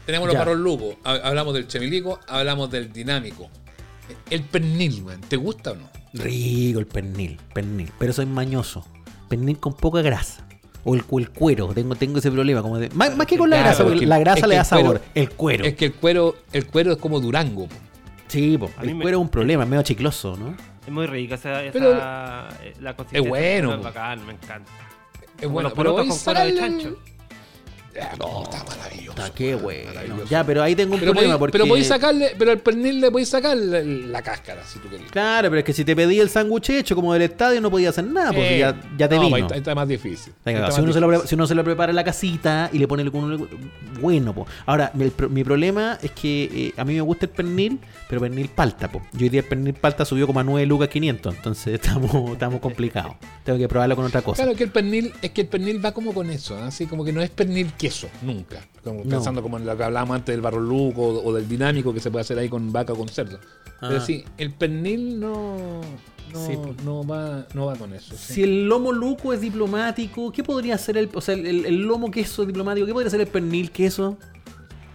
[0.05, 3.49] tenemos los lucos, ha- hablamos del chemilico, hablamos del dinámico.
[4.29, 5.89] El pernil, ¿te gusta o no?
[6.13, 7.91] Rico el pernil, pernil.
[7.99, 8.85] Pero soy mañoso.
[9.29, 10.47] Pernil con poca grasa.
[10.83, 12.63] O el, cuero, tengo, tengo ese problema.
[12.63, 14.47] Como de, más, más que con la Claro, grasa, es porque que- la es grasa
[14.47, 15.03] le da el cuero- sabor.
[15.15, 15.65] el cuero.
[15.67, 17.67] Es que el cuero, el cuero es como Durango.
[17.69, 17.75] po.
[18.29, 20.55] sí, po, el me- cuero es un problema, es medio chicloso, ¿no?
[20.87, 23.29] Es muy rica esa, esa Pero- eh, la consistencia.
[23.29, 24.71] bueno, Es bacán, me encanta.
[25.37, 26.99] Es Como bueno, los pero a con cuero de chancho.
[28.01, 29.11] Ah, no, está maravilloso.
[29.11, 30.25] Está qué maravilloso.
[30.31, 31.53] Ya, pero ahí tengo un Pero problema podéis, porque...
[31.53, 35.11] pero podéis sacarle, pero al pernil le podéis sacar la, la cáscara si tú querés.
[35.11, 37.89] Claro, pero es que si te pedí el sándwich hecho como del estadio no podía
[37.91, 39.37] hacer nada, porque Eh, ya, ya te no, vino.
[39.37, 40.33] ahí está, está más difícil.
[40.45, 42.05] Venga, Ahí está si, más uno se lo, si uno se lo prepara en la
[42.05, 43.11] casita y le pone el
[44.01, 44.47] bueno, po.
[44.67, 48.91] Ahora, mi, problema es que eh, a mí me gusta el pernil, pero pernil palta,
[48.91, 49.03] po.
[49.13, 52.61] Yo hoy día el pernil palta subió como a 9 lucas 500, entonces estamos, estamos
[52.61, 53.17] complicados.
[53.45, 54.43] Tengo que probarlo con otra cosa.
[54.43, 56.67] Claro que el pernil, es que el pernil va como con eso, ¿no?
[56.67, 58.61] así como que no es pernil queso, nunca.
[58.85, 59.11] Como No.
[59.11, 62.01] Pensando como en lo que hablábamos antes del barro luco o, o del dinámico que
[62.01, 63.39] se puede hacer ahí con vaca o con cerdo.
[63.81, 64.01] Pero Ah.
[64.01, 65.81] sí, el pernil no,
[66.33, 66.75] no, Sí, po.
[66.85, 68.15] no va, no va con eso.
[68.17, 68.35] sí.
[68.35, 71.77] Si el lomo luco es diplomático, ¿qué podría ser el, o sea, el, el- el
[71.83, 72.87] lomo queso diplomático?
[72.87, 74.19] ¿Qué podría ser el pernil queso?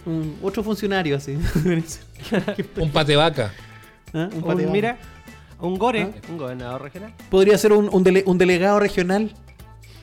[0.05, 1.35] Un- otro funcionario así.
[2.77, 3.53] Un pate vaca.
[4.13, 4.29] ¿Ah?
[4.31, 4.97] Un Un- pate- mira,
[5.59, 6.11] un gore, ¿Ah?
[6.29, 7.13] un gobernador regional.
[7.29, 9.33] Podría ser un, un dele- un delegado regional.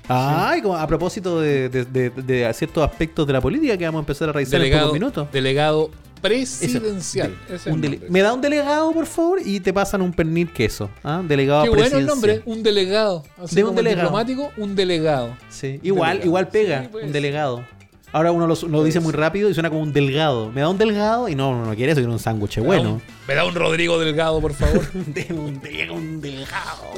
[0.08, 4.00] Ay, como a propósito de, de- de- de ciertos aspectos de la política que vamos
[4.00, 5.28] a empezar a revisar en pocos minutos.
[5.32, 7.34] delegado presidencial.
[7.66, 10.88] Un dele- me da un delegado, por favor, y te pasan un pernil queso.
[11.02, 11.22] ¿ah?
[11.26, 13.22] Delegado Qué bueno el nombre, un delegado.
[13.42, 14.02] Así De un delegado.
[14.08, 15.36] diplomático, un delegado.
[15.48, 16.26] Sí, igual, delegado.
[16.26, 17.04] igual pega, Sí, pues.
[17.06, 17.64] un delegado.
[18.12, 20.52] Ahora uno lo, lo dice muy rápido y suena como un delgado.
[20.52, 22.94] Me da un delgado y no, uno no quiere eso, quiere un sándwich bueno.
[22.94, 24.92] un- Me da un Rodrigo Delgado, por favor.
[24.92, 26.92] De un, de un delgado.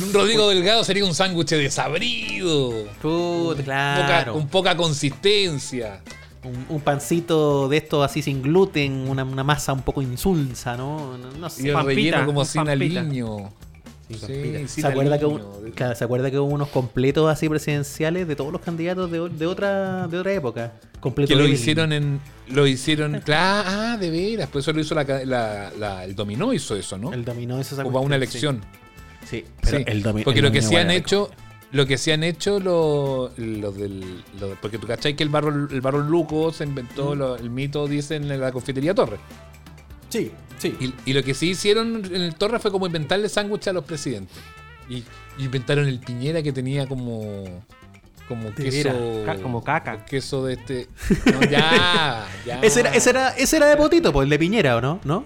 [0.00, 2.70] un Rodrigo Delgado sería un sándwich desabrido.
[3.02, 4.32] Puta, Poca- claro.
[4.34, 6.00] con poca consistencia.
[6.44, 11.16] Un, un pancito de estos así sin gluten, una, una masa un poco insulsa, ¿no?
[11.16, 11.68] No, no Y sé.
[11.68, 13.50] el pampita, relleno como un sin aliño.
[14.08, 14.16] Sí,
[14.68, 15.60] Sí, ¿Se, acuerda que, hubo-
[15.94, 20.06] ¿Se acuerda que hubo unos completos así presidenciales de todos los candidatos de, de otra,
[20.08, 20.72] de otra época?
[21.00, 22.20] Completo Que lo hicieron en.
[22.48, 23.20] Lo hicieron.
[23.20, 24.48] Claro, ah, de veras.
[24.48, 27.12] Por eso lo hizo la, la- la- el dominó, hizo eso, ¿no?
[27.12, 28.60] El dominó eso o para una elección.
[29.24, 31.30] Sí, sí, pero Sí, el domi- porque el lo que sí han hecho,
[31.72, 34.22] lo que sí han hecho los los del,
[34.60, 38.30] porque tú cachai que el barro, el barro luco se inventó lo- el mito, dicen
[38.30, 39.16] en la confitería Torre.
[40.18, 40.76] Sí, sí.
[40.80, 43.84] Y, y lo que sí hicieron en el Torre fue como inventarle sándwich a los
[43.84, 44.36] presidentes.
[44.88, 44.98] Y,
[45.38, 47.44] y inventaron el piñera que tenía como
[48.28, 50.04] como De queso ca- como caca.
[50.06, 50.88] queso de este
[51.32, 52.60] no, ya, ya.
[52.60, 55.00] Ese era, ese, era, ese era de Potito, pues el de Piñera, ¿o no?
[55.04, 55.24] ¿No?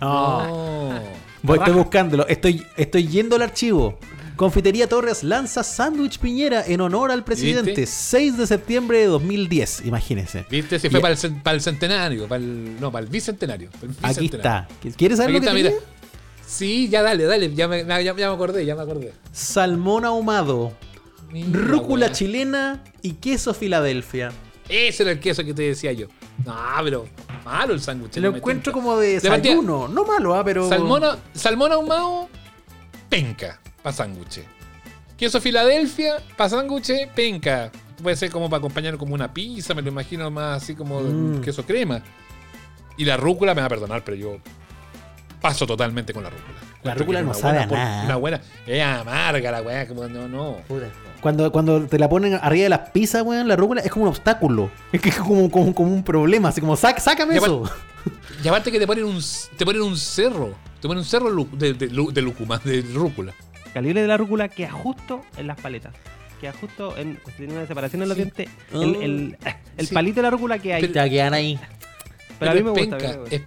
[0.00, 1.00] No.
[1.42, 2.26] Voy, estoy buscándolo.
[2.28, 3.98] Estoy, estoy yendo al archivo.
[4.36, 7.70] Confitería Torres lanza sándwich Piñera en honor al presidente.
[7.72, 7.86] ¿Viste?
[7.86, 9.82] 6 de septiembre de 2010.
[9.84, 10.46] Imagínense.
[10.50, 10.76] ¿Viste?
[10.76, 13.70] Y- fue para el, cen- para el centenario, para el, no, para el bicentenario.
[13.70, 14.68] para el Aquí está.
[14.96, 15.84] ¿Quieres saber Aquí lo que está.
[16.46, 19.12] Sí, ya dale, dale, ya me, ya, ya me acordé, ya me acordé.
[19.32, 20.72] Salmón ahumado,
[21.30, 24.32] Mira, rúcula chilena y queso Filadelfia.
[24.68, 26.08] Ese era el queso que te decía yo.
[26.44, 27.06] No, pero
[27.44, 28.16] malo el sándwich.
[28.16, 29.88] Lo no encuentro como de desayuno.
[29.88, 30.68] No malo, ah, pero.
[30.68, 32.28] Salmón ahumado,
[33.08, 34.44] penca, para sándwiches.
[35.16, 37.70] Queso Filadelfia, para sándwiches, penca.
[38.02, 41.40] Puede ser como para acompañar como una pizza, me lo imagino más así como Mm.
[41.40, 42.02] queso crema.
[42.96, 44.38] Y la rúcula me va a perdonar, pero yo
[45.40, 46.58] paso totalmente con la rúcula.
[46.82, 48.04] La rúcula no sabe buena a por- nada.
[48.04, 48.40] Una buena.
[48.66, 50.56] Es amarga la weá, como no, no.
[51.20, 54.08] Cuando, cuando te la ponen arriba de las pizzas, weón, la rúcula es como un
[54.08, 54.70] obstáculo.
[54.92, 56.48] Es que es como, como, como un problema.
[56.48, 57.62] Así como, "Sac- sácame Y eso.
[58.42, 59.20] Y aparte que te ponen un,
[59.56, 60.54] te ponen un cerro.
[60.80, 63.32] Te ponen un cerro de, de, de lúcuma, de rúcula.
[63.72, 65.94] Calibre de la rúcula queda justo en las paletas.
[66.40, 67.18] Queda justo en.
[67.22, 68.24] pues, tiene una separación en los Sí.
[68.24, 68.48] dientes.
[68.72, 69.38] El, el,
[69.76, 69.94] el Sí.
[69.94, 70.82] palito de la rúcula que hay.
[70.86, 71.58] Pero- quedan ahí.
[72.38, 72.96] Pero a mí me es gusta.
[72.98, 73.36] penca, a mí me gusta.
[73.36, 73.42] Es,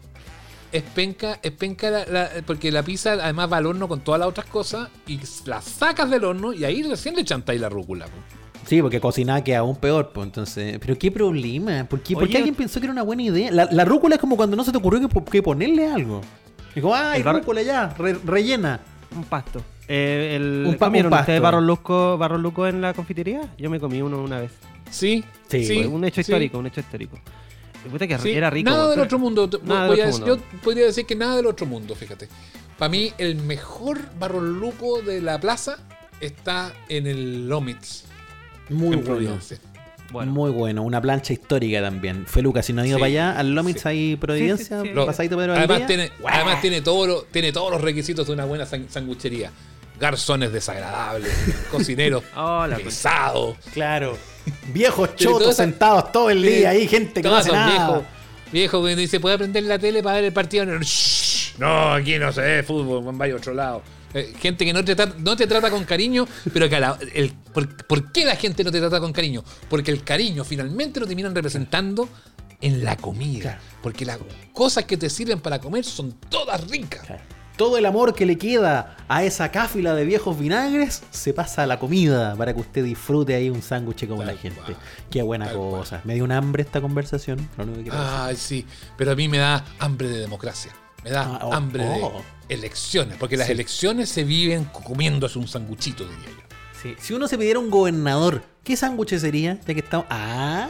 [0.72, 4.20] es penca, es penca la- la- porque la pizza además va al horno con todas
[4.20, 8.06] las otras cosas y la sacas del horno y ahí recién le chantáis la rúcula.
[8.66, 10.80] Sí, porque cocinar queda aún peor, pues entonces.
[10.80, 11.84] Pero qué problema.
[11.86, 13.52] ¿Por qué, por qué Oye, alguien pensó que era una buena idea?
[13.52, 16.22] La, la rúcula es como cuando no se te ocurrió que, po- que ponerle algo.
[16.74, 18.80] Dijo, ay, rúcula ya, re- rellena.
[19.16, 19.62] Un pasto.
[19.88, 21.44] Eh, el, Un pa- ¿Comieron un ustedes pasto.
[21.58, 23.42] barro luco, barro luco en la confitería?
[23.58, 24.52] Yo me comí uno una vez.
[24.90, 25.80] Sí, Sí, sí.
[25.86, 27.20] un hecho sí, histórico, un hecho histórico.
[27.90, 28.32] Puta que sí.
[28.32, 28.70] era rico.
[28.72, 29.48] Nada del otro mundo.
[29.64, 30.46] Nada del voy a otro decir- mundo.
[30.54, 32.28] Yo podría decir que nada del otro mundo, fíjate.
[32.80, 35.78] Para mí, el mejor barro luco de la plaza
[36.20, 38.06] está en el Lomitz,
[38.70, 39.04] Muy en bueno.
[39.06, 39.60] Providencia.
[40.16, 42.26] Bueno, Muy bueno, una plancha histórica también.
[42.26, 43.88] Feluca, si no ha ido Sí, para allá, al Lomitz sí.
[43.88, 44.94] ahí Providencia, Sí, sí, sí.
[44.96, 48.46] Lo- pasadito Pedro además, tiene, además tiene, todo lo- tiene todos los requisitos de una
[48.46, 49.52] buena san- sanguchería.
[50.00, 51.32] Garzones desagradables,
[51.72, 54.18] cocineros Hola, pesados, Claro.
[54.74, 57.70] Viejos chotos esa- sentados todo el día ahí, gente que no hace nada.
[57.70, 58.04] viejos.
[58.52, 60.66] Viejo que dice, ¿puede prender la tele para ver el partido?
[61.58, 63.82] No, aquí no se ve fútbol, vaya a otro lado.
[64.16, 67.00] Eh, gente que no te, trata, no te trata con cariño, pero que a la-
[67.14, 69.44] el, por, por qué la gente no te trata con cariño?
[69.70, 72.08] Porque el cariño finalmente lo terminan representando
[72.62, 73.42] en la comida.
[73.42, 73.60] Claro.
[73.84, 74.18] Porque las
[74.54, 77.06] cosas que te sirven para comer son todas ricas.
[77.58, 81.68] Todo el amor que le queda a esa cáfila de viejos vinagres se pasa a
[81.68, 84.60] la comida para que usted disfrute ahí un sándwich como Tal la gente.
[84.62, 84.78] cual.
[85.10, 86.02] Qué buena Tal cosa.
[86.06, 87.50] Me dio un hambre esta conversación.
[87.58, 87.98] lo único que.
[87.98, 88.66] Ay, sí,
[88.98, 90.74] pero a mí me da hambre de democracia.
[91.06, 92.22] Me da Ah, oh, hambre oh.
[92.50, 93.54] de elecciones, porque las Sí.
[93.54, 96.46] elecciones se viven comiéndose un sanguchito, diría yo.
[96.84, 96.96] Sí.
[97.00, 99.60] Si uno se pidiera un gobernador, ¿qué sándwich sería?
[99.66, 100.06] Ya que estamos.
[100.10, 100.68] Ah.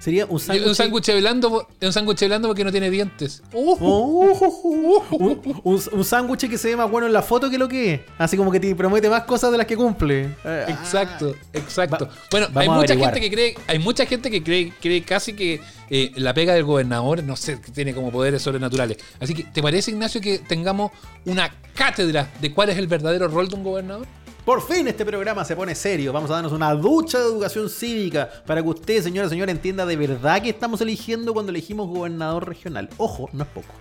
[0.00, 0.66] Sería un sándwich.
[0.66, 3.42] Un sándwich blando, un sándwich blando porque no tiene dientes.
[3.52, 7.58] Uh, Oh, un, un- un sándwich que se ve más bueno en la foto que
[7.58, 8.00] lo que es.
[8.18, 10.34] Así como que te promete más cosas de las que cumple.
[10.44, 12.06] Eh, Exacto, exacto.
[12.06, 15.60] Va- bueno, hay mucha gente que cree, hay mucha gente que cree, cree casi que
[15.94, 18.96] eh, la pega del gobernador, no sé, tiene como poderes sobrenaturales.
[19.20, 20.90] Así que, ¿te parece, Ignacio, que tengamos
[21.26, 24.06] una cátedra de cuál es el verdadero rol de un gobernador?
[24.42, 26.10] Por fin este programa se pone serio.
[26.14, 29.96] Vamos a darnos una ducha de educación cívica para que usted, señora, señora, entienda de
[29.96, 32.88] verdad que estamos eligiendo cuando elegimos gobernador regional.
[32.96, 33.74] Ojo, no es poco.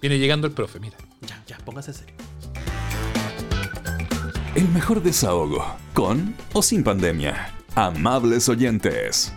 [0.00, 0.96] Viene llegando el profe, mira.
[1.20, 2.14] Ya, ya, póngase serio.
[4.54, 7.52] El mejor desahogo, con o sin pandemia.
[7.74, 9.34] Amables oyentes.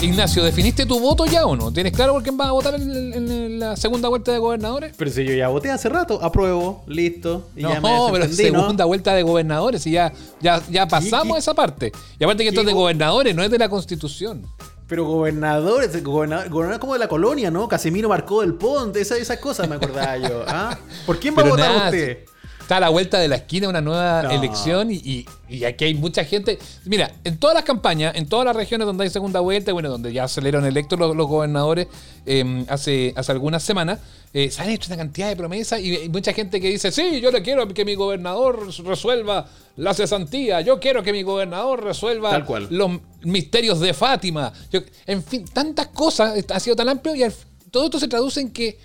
[0.00, 1.72] Ignacio, ¿definiste tu voto ya o no?
[1.72, 4.94] ¿Tienes claro por quién vas a votar en, en la segunda vuelta de gobernadores?
[4.96, 7.48] Pero si yo ya voté hace rato, apruebo, listo.
[7.56, 8.32] Y No, ya me pero ¿no?
[8.32, 11.90] segunda vuelta de gobernadores y ya, ya, ya pasamos esa parte.
[12.16, 14.46] Y aparte que esto es de go- gobernadores, no es de la constitución.
[14.86, 17.66] Pero gobernadores, gobernador, gobernador como de la colonia, ¿no?
[17.66, 20.44] Casimiro marcó del Ponte, esas, cosas me acordaba yo.
[20.46, 20.78] ¿ah?
[21.06, 22.18] ¿Por quién va a Pero votar nada, usted?
[22.68, 24.30] Está a la vuelta de la esquina una nueva No.
[24.30, 26.58] elección y, y- y aquí hay mucha gente.
[26.84, 30.12] Mira, en todas las campañas, en todas las regiones donde hay segunda vuelta, bueno, donde
[30.12, 31.86] ya salieron electos los, los gobernadores
[32.26, 34.00] eh, hace, hace algunas semanas,
[34.34, 37.22] eh, se han hecho una cantidad de promesas y hay mucha gente que dice, sí,
[37.22, 42.28] yo le quiero que mi gobernador resuelva la cesantía, yo quiero que mi gobernador resuelva
[42.32, 42.66] Tal cual.
[42.68, 42.90] los
[43.22, 44.52] misterios de Fátima.
[44.70, 47.32] Yo- en fin, tantas cosas, ha sido tan amplio y al-
[47.70, 48.78] todo esto se traduce en que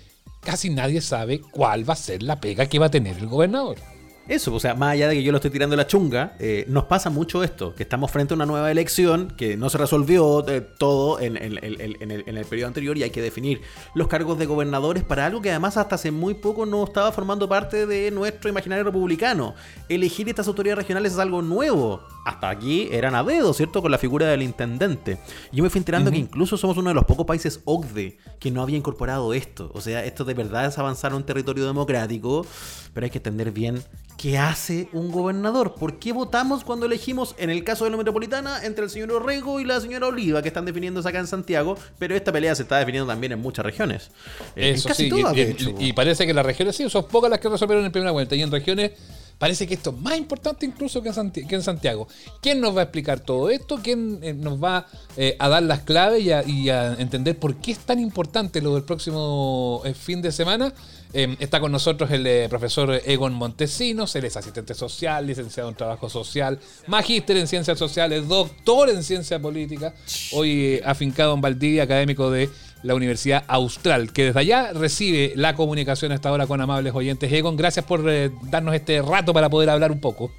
[0.44, 3.93] casi nadie sabe cuál va a ser la pega que va a tener el gobernador.
[4.26, 6.84] Eso, o sea, más allá de que yo lo estoy tirando la chunga, eh, nos
[6.84, 10.62] pasa mucho esto, que estamos frente a una nueva elección que no se resolvió eh,
[10.62, 13.60] todo en, en- en- el, en el periodo anterior y hay que definir
[13.94, 17.46] los cargos de gobernadores para algo que además hasta hace muy poco no estaba formando
[17.50, 19.54] parte de nuestro imaginario republicano.
[19.90, 22.00] Elegir estas autoridades regionales es algo nuevo.
[22.24, 23.82] Hasta aquí eran a dedo, ¿cierto?
[23.82, 25.18] Con la figura del intendente.
[25.52, 28.62] Yo me fui enterando que incluso somos uno de los pocos países OCDE que no
[28.62, 29.70] había incorporado esto.
[29.74, 32.46] O sea, esto de verdad es avanzar a un territorio democrático,
[32.94, 33.82] pero hay que entender bien
[34.16, 35.74] qué hace un gobernador.
[35.74, 39.60] ¿Por qué votamos cuando elegimos, en el caso de la metropolitana, entre el señor Orrego
[39.60, 41.76] y la señora Oliva, que están definiéndose acá en Santiago?
[41.98, 44.10] Pero esta pelea se está definiendo también en muchas regiones.
[44.56, 45.74] Eh, en Eso casi sí, todas, y, de y- hecho.
[45.78, 48.34] y parece que las regiones sí, son pocas las que resolvieron en primera vuelta.
[48.34, 48.92] Y en regiones
[49.36, 52.06] parece que esto es más importante incluso que en, Santi- que en Santiago.
[52.40, 53.80] ¿Quién nos va a explicar todo esto?
[53.82, 57.56] ¿Quién eh, nos va eh, a dar las claves y a, y a entender por
[57.56, 60.72] qué es tan importante lo del próximo fin de semana?
[61.16, 65.76] Eh, está con nosotros el eh, profesor Egon Montesinos, él es asistente social, licenciado en
[65.76, 69.94] trabajo social, magíster en ciencias sociales, doctor en ciencia política,
[70.32, 72.50] hoy eh, afincado en Valdivia, académico de
[72.82, 77.32] la Universidad Austral, que desde allá recibe la comunicación hasta ahora con amables oyentes.
[77.32, 80.32] Egon, gracias por eh, darnos este rato para poder hablar un poco.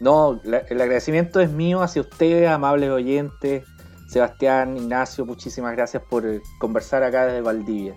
[0.00, 3.64] No, el agradecimiento es mío hacia ustedes, amables oyentes.
[4.08, 6.24] Sebastián, Ignacio, muchísimas gracias por
[6.58, 7.94] conversar acá desde Valdivia.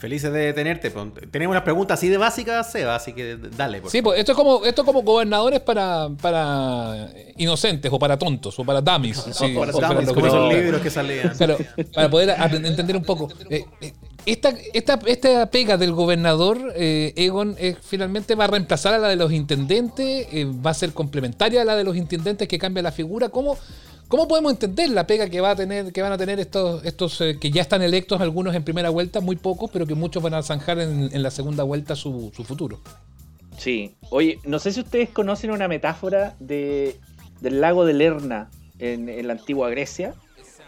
[0.00, 0.90] Felices de tenerte.
[0.90, 1.06] pues.
[1.30, 3.82] Tenemos unas preguntas así de básicas, Seba, así que dale.
[3.82, 8.18] por Sí, pues esto es como, esto es como gobernadores para, para inocentes o para
[8.18, 9.18] tontos o para dummies.
[9.32, 9.68] sí, favor.
[9.68, 11.36] o Para dummies, como esos libros que salían.
[11.36, 11.58] Claro,
[11.94, 12.34] para poder
[12.64, 13.28] entender un poco.
[13.50, 13.92] Eh, eh,
[14.26, 19.08] esta, esta, esta pega del gobernador, eh, Egon, eh, finalmente va a reemplazar a la
[19.08, 22.82] de los intendentes, eh, va a ser complementaria a la de los intendentes que cambia
[22.82, 23.30] la figura.
[23.30, 23.56] ¿Cómo,
[24.10, 27.20] cómo podemos entender la pega que va a tener, que van a tener estos, estos
[27.20, 30.34] eh, que ya están electos, algunos en primera vuelta, muy pocos, pero que muchos van
[30.34, 32.80] a zanjar en, en la segunda vuelta su, su futuro?
[33.56, 33.94] Sí.
[34.10, 36.96] Oye, no sé si ustedes conocen una metáfora de,
[37.40, 40.14] del lago de Lerna en, en la antigua Grecia.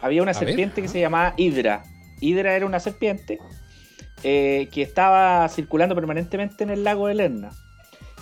[0.00, 0.48] Había una A ver.
[0.48, 1.82] serpiente que se llamaba Hidra.
[2.20, 3.40] Hidra era una serpiente
[4.22, 7.50] eh, que estaba circulando permanentemente en el lago de Lerna.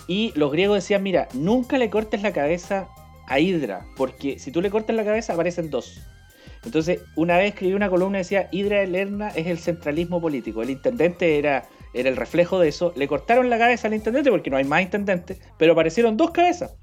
[0.07, 2.87] Y los griegos decían, mira, nunca le cortes la cabeza
[3.31, 6.01] a Hidra, porque si tú le cortas la cabeza aparecen dos.
[6.63, 10.61] Entonces, una vez escribí una columna y decía, Hidra de Lerna es el centralismo político.
[10.61, 12.93] El intendente era, era el reflejo de eso.
[12.95, 16.75] Le cortaron la cabeza al intendente porque no hay más intendentes, pero aparecieron dos cabezas.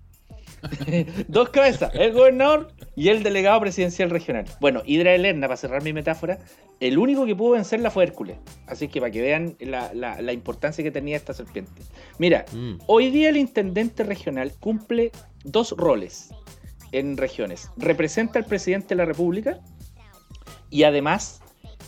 [1.28, 4.46] dos cabezas, el gobernador y el delegado presidencial regional.
[4.60, 6.38] Bueno, Hidra de Lerna, para cerrar mi metáfora,
[6.80, 8.38] el único que pudo vencerla fue Hércules.
[8.66, 11.82] Así que para que vean la, la- la importancia que tenía esta serpiente.
[12.18, 12.78] Mira, Mm.
[12.86, 15.12] Hoy día el intendente regional cumple
[15.44, 16.30] dos roles
[16.92, 17.70] en regiones.
[17.76, 19.60] Representa al presidente de la República
[20.70, 21.40] y además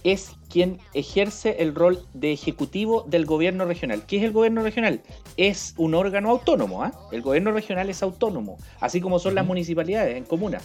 [0.05, 4.05] es quien ejerce el rol de ejecutivo del gobierno regional.
[4.07, 5.03] ¿Qué es el gobierno regional?
[5.37, 6.83] Es un órgano autónomo.
[6.83, 6.93] ¿ah?
[7.13, 10.61] El gobierno regional es autónomo, así como son las municipalidades en comuna.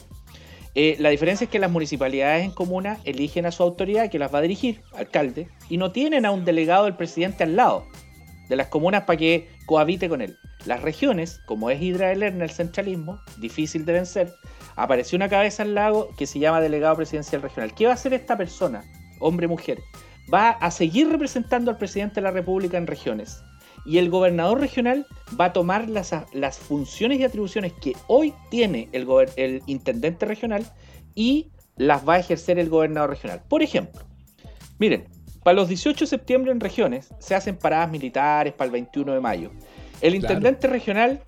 [0.78, 4.34] Eh, la diferencia es que las municipalidades en comuna eligen a su autoridad que las
[4.34, 7.86] va a dirigir, alcalde, y no tienen a un delegado del presidente al lado
[8.50, 10.38] de las comunas para que cohabite con él.
[10.66, 14.34] Las regiones, como es Hidra de Lerna, el centralismo, difícil de vencer,
[14.76, 17.74] apareció una cabeza al lago que se llama delegado presidencial regional.
[17.74, 18.84] ¿Qué va a hacer esta persona,
[19.20, 19.80] hombre-mujer?
[20.34, 23.42] Va a seguir representando al presidente de la República en regiones.
[23.86, 25.06] Y el gobernador regional
[25.40, 30.66] va a tomar las, las funciones y atribuciones que hoy tiene el, el intendente regional
[31.14, 33.44] y las va a ejercer el gobernador regional.
[33.48, 34.02] Por ejemplo,
[34.80, 35.08] miren,
[35.46, 39.20] para los 18 de septiembre en regiones se hacen paradas militares para el 21 de
[39.20, 39.52] mayo.
[40.02, 40.34] El Claro.
[40.38, 41.22] intendente regional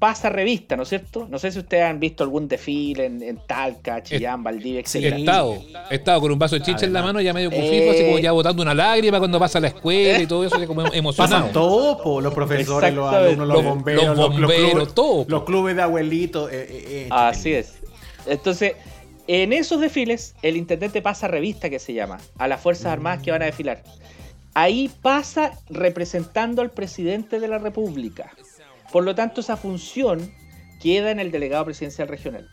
[0.00, 1.28] pasa revista, ¿no es cierto?
[1.30, 5.18] No sé si ustedes han visto algún desfile en, en Talca, Chillán, Valdivia, He etc.
[5.18, 8.02] estado, he estado con un vaso de chicha en la mano, ya medio cufico, así
[8.06, 8.22] como Eh.
[8.22, 11.42] ya botando una lágrima cuando pasa a la escuela y todo eso, como emocionado.
[11.42, 14.94] Pasan todos, po, los profesores, los alumnos, los, Los- bomberos, los los, los bomberos, clubes,
[14.94, 16.50] todo, los clubes de abuelitos.
[16.50, 17.74] eh, eh, eh, Así es.
[18.26, 18.72] Entonces,
[19.32, 23.30] en esos desfiles, el intendente pasa revista, que se llama, a las Fuerzas Armadas que
[23.30, 23.84] van a desfilar.
[24.54, 28.32] Ahí pasa representando al presidente de la República.
[28.90, 30.32] Por lo tanto, esa función
[30.82, 32.50] queda en el delegado presidencial regional.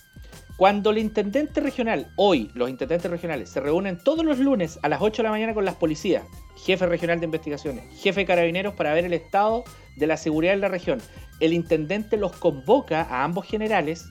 [0.56, 5.02] Cuando el intendente regional, hoy los intendentes regionales, se reúnen todos los lunes a las
[5.02, 6.26] 8 de la mañana con las policías,
[6.64, 9.64] jefe regional de investigaciones, jefe de carabineros para ver el estado
[9.96, 11.02] de la seguridad en la región,
[11.40, 14.06] el intendente los convoca a ambos generales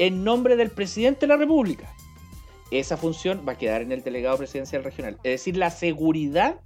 [0.00, 1.94] en nombre del presidente de la República.
[2.70, 5.16] Esa función va a quedar en el delegado presidencial regional.
[5.24, 6.56] Es decir, la seguridad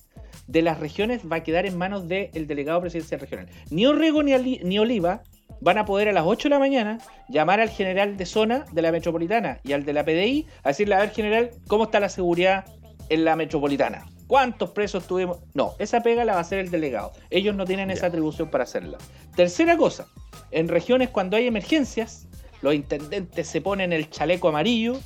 [0.47, 3.49] de las regiones va a quedar en manos del delegado presidencial regional.
[3.71, 5.23] Ni Orrego ni, Ali- ni Oliva
[5.61, 8.83] van a poder a las 8 de la mañana llamar al general de zona de
[8.83, 12.09] la metropolitana y al de la PDI a decirle, a ver general, ¿cómo está la
[12.11, 12.67] seguridad
[13.09, 14.07] en la metropolitana?
[14.29, 15.39] ¿Cuántos presos tuvimos?
[15.55, 17.13] No, esa pega la va a hacer el delegado.
[17.31, 18.99] Ellos no tienen esa atribución para hacerla.
[19.35, 20.07] Tercera cosa,
[20.51, 22.29] en regiones cuando hay emergencias,
[22.65, 24.97] los intendentes se ponen el chaleco amarillo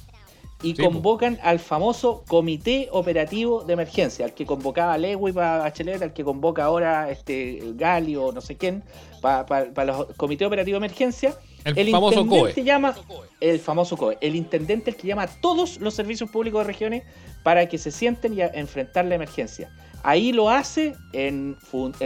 [0.62, 0.90] y Sí, po.
[0.90, 6.25] convocan al famoso Comité Operativo de Emergencia, al que convocaba Lewy para Bachelet, al que
[6.25, 8.83] convoca ahora este Gali o no sé quién,
[9.21, 11.37] para los Comité Operativo de Emergencia.
[11.64, 12.64] El famoso intendente COE.
[12.64, 12.94] llama
[13.40, 17.02] el famoso COE, el intendente el que llama a todos los servicios públicos de regiones
[17.42, 19.71] para que se sienten y a enfrentar la emergencia.
[20.04, 21.56] Ahí lo hace en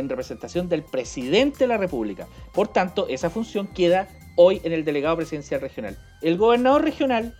[0.08, 2.26] representación del presidente de la República.
[2.52, 5.96] Por tanto, esa función queda hoy en el delegado presidencial regional.
[6.20, 7.34] El gobernador regional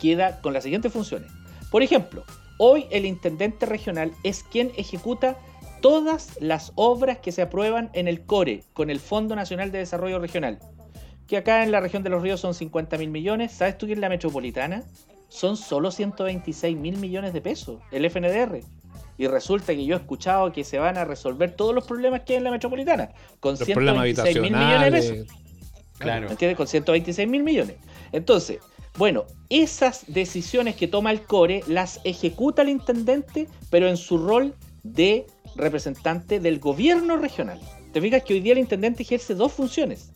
[0.00, 1.30] queda con las siguientes funciones.
[1.70, 2.24] Por ejemplo,
[2.58, 5.36] hoy el intendente regional es quien ejecuta
[5.80, 10.18] todas las obras que se aprueban en el CORE, con el Fondo Nacional de Desarrollo
[10.18, 10.58] Regional.
[11.26, 13.52] Que acá en la región de los ríos son 50 mil millones.
[13.52, 14.84] ¿Sabes tú que en la metropolitana
[15.28, 17.80] son solo 126 mil millones de pesos?
[17.90, 18.60] El FNDR.
[19.18, 22.34] y resulta que yo he escuchado que se van a resolver todos los problemas que
[22.34, 25.45] hay en la metropolitana con Los problemas 126 mil millones de pesos.
[25.98, 26.26] Claro.
[26.26, 26.56] ¿Me entiendes?
[26.56, 27.76] Con 126 mil millones.
[28.12, 28.58] Entonces,
[28.98, 34.54] bueno, esas decisiones que toma el core las ejecuta el intendente, pero en su rol
[34.82, 37.60] de representante del gobierno regional.
[37.92, 40.12] Te fijas que hoy día el intendente ejerce dos funciones.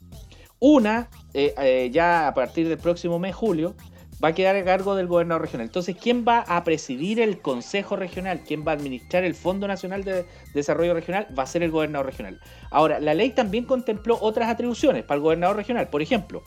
[0.58, 3.74] Una, eh, eh, ya a partir del próximo mes, julio,
[4.22, 5.66] va a quedar a cargo del gobernador regional.
[5.66, 8.40] Entonces, ¿quién va a presidir el Consejo Regional?
[8.46, 11.26] ¿Quién va a administrar el Fondo Nacional de Desarrollo Regional?
[11.36, 12.40] Va a ser el gobernador regional.
[12.70, 15.88] Ahora, la ley también contempló otras atribuciones para el gobernador regional.
[15.88, 16.42] Por ejemplo,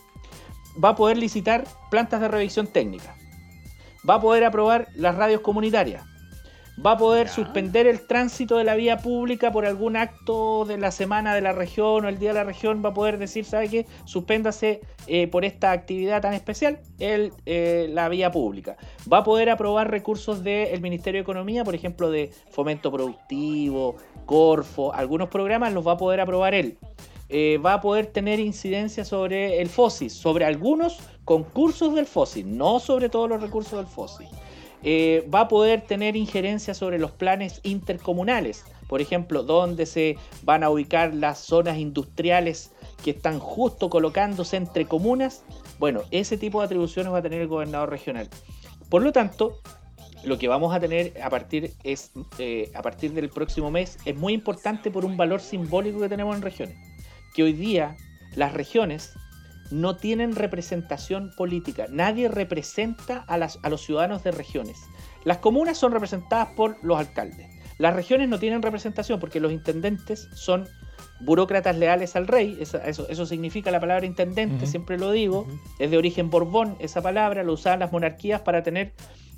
[0.83, 3.15] va a poder licitar plantas de revisión técnica.
[4.07, 6.12] Va a poder aprobar las radios comunitarias.
[6.83, 10.91] Va a poder suspender el tránsito de la vía pública por algún acto de la
[10.91, 12.81] semana de la región o el día de la región.
[12.83, 13.85] Va a poder decir, ¿sabe qué?
[14.05, 18.75] Suspéndase eh, por esta actividad tan especial el, eh, la vía pública.
[19.11, 23.95] Va a poder aprobar recursos del Ministerio de Economía, por ejemplo, de fomento productivo,
[24.25, 26.77] Corfo, algunos programas los va a poder aprobar él.
[27.29, 32.79] Eh, va a poder tener incidencia sobre el FOSIS, sobre algunos concursos del FOSIS, no
[32.79, 34.27] sobre todos los recursos del FOSIS.
[34.83, 40.63] Eh, va a poder tener injerencia sobre los planes intercomunales, por ejemplo, dónde se van
[40.63, 42.71] a ubicar las zonas industriales
[43.03, 45.43] que están justo colocándose entre comunas.
[45.79, 48.29] Bueno, ese tipo de atribuciones va a tener el gobernador regional.
[48.89, 49.59] Por lo tanto,
[50.23, 54.15] lo que vamos a tener a partir, es, eh, a partir del próximo mes es
[54.15, 56.77] muy importante por un valor simbólico que tenemos en regiones.
[57.33, 57.95] Que hoy día
[58.35, 59.13] las regiones
[59.73, 61.87] no tienen representación política.
[61.89, 64.77] Nadie representa a, las, a los ciudadanos de regiones.
[65.23, 67.49] Las comunas son representadas por los alcaldes.
[67.79, 70.67] Las regiones no tienen representación porque los intendentes son
[71.21, 72.55] burócratas leales al rey.
[72.59, 75.47] Eso, eso, eso significa la palabra intendente, siempre lo digo.
[75.79, 78.93] Es de origen borbón esa palabra, lo usaban las monarquías para tener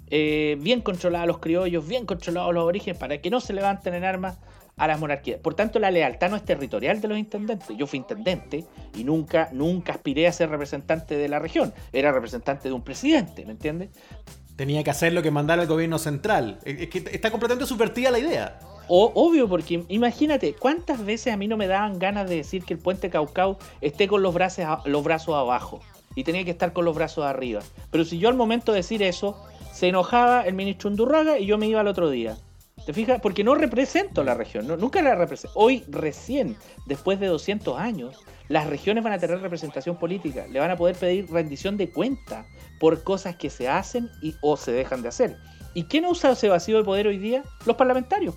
[0.10, 4.04] eh, bien controlados los criollos, bien controlados los orígenes, para que no se levanten en
[4.04, 4.38] armas
[4.78, 5.40] a las monarquías.
[5.40, 7.76] Por tanto, la lealtad no es territorial de los intendentes.
[7.78, 8.66] Yo fui intendente
[8.96, 11.74] y nunca, nunca aspiré a ser representante de la región.
[11.94, 13.90] Era representante de un presidente, ¿me entiendes?
[14.56, 16.60] Tenía que hacer lo que mandara el gobierno central.
[16.64, 18.60] Es que está completamente subvertida la idea.
[18.88, 22.76] O, obvio, porque imagínate, ¿cuántas veces a mí no me daban ganas de decir que
[22.76, 25.82] el puente Caucau esté con los brazos, los brazos abajo
[26.14, 27.62] y tenía que estar con los brazos arriba?
[27.90, 31.58] Pero si yo al momento de decir eso, se enojaba el ministro Undurraga y yo
[31.58, 32.38] me iba al otro día.
[32.84, 33.22] ¿Te fijas?
[33.22, 35.58] Porque no represento la región, no- nunca la represento.
[35.58, 38.20] Hoy, recién, después de 200 años,
[38.50, 42.46] las regiones van a tener representación política, le van a poder pedir rendición de cuenta
[42.80, 45.38] por cosas que se hacen y, o se dejan de hacer.
[45.74, 47.44] ¿Y quién usa ese vacío de poder hoy día?
[47.66, 48.36] Los parlamentarios.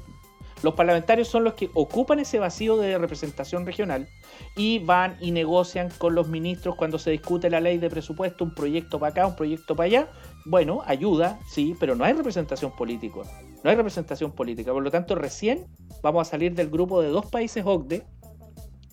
[0.62, 4.08] Los parlamentarios son los que ocupan ese vacío de representación regional
[4.56, 8.54] y van y negocian con los ministros cuando se discute la ley de presupuesto, un
[8.56, 10.08] proyecto para acá, un proyecto para allá.
[10.48, 13.20] Bueno, ayuda, sí, pero no hay representación política.
[13.62, 14.72] No hay representación política.
[14.72, 15.66] Por lo tanto, recién
[16.02, 18.04] vamos a salir del grupo de dos países OCDE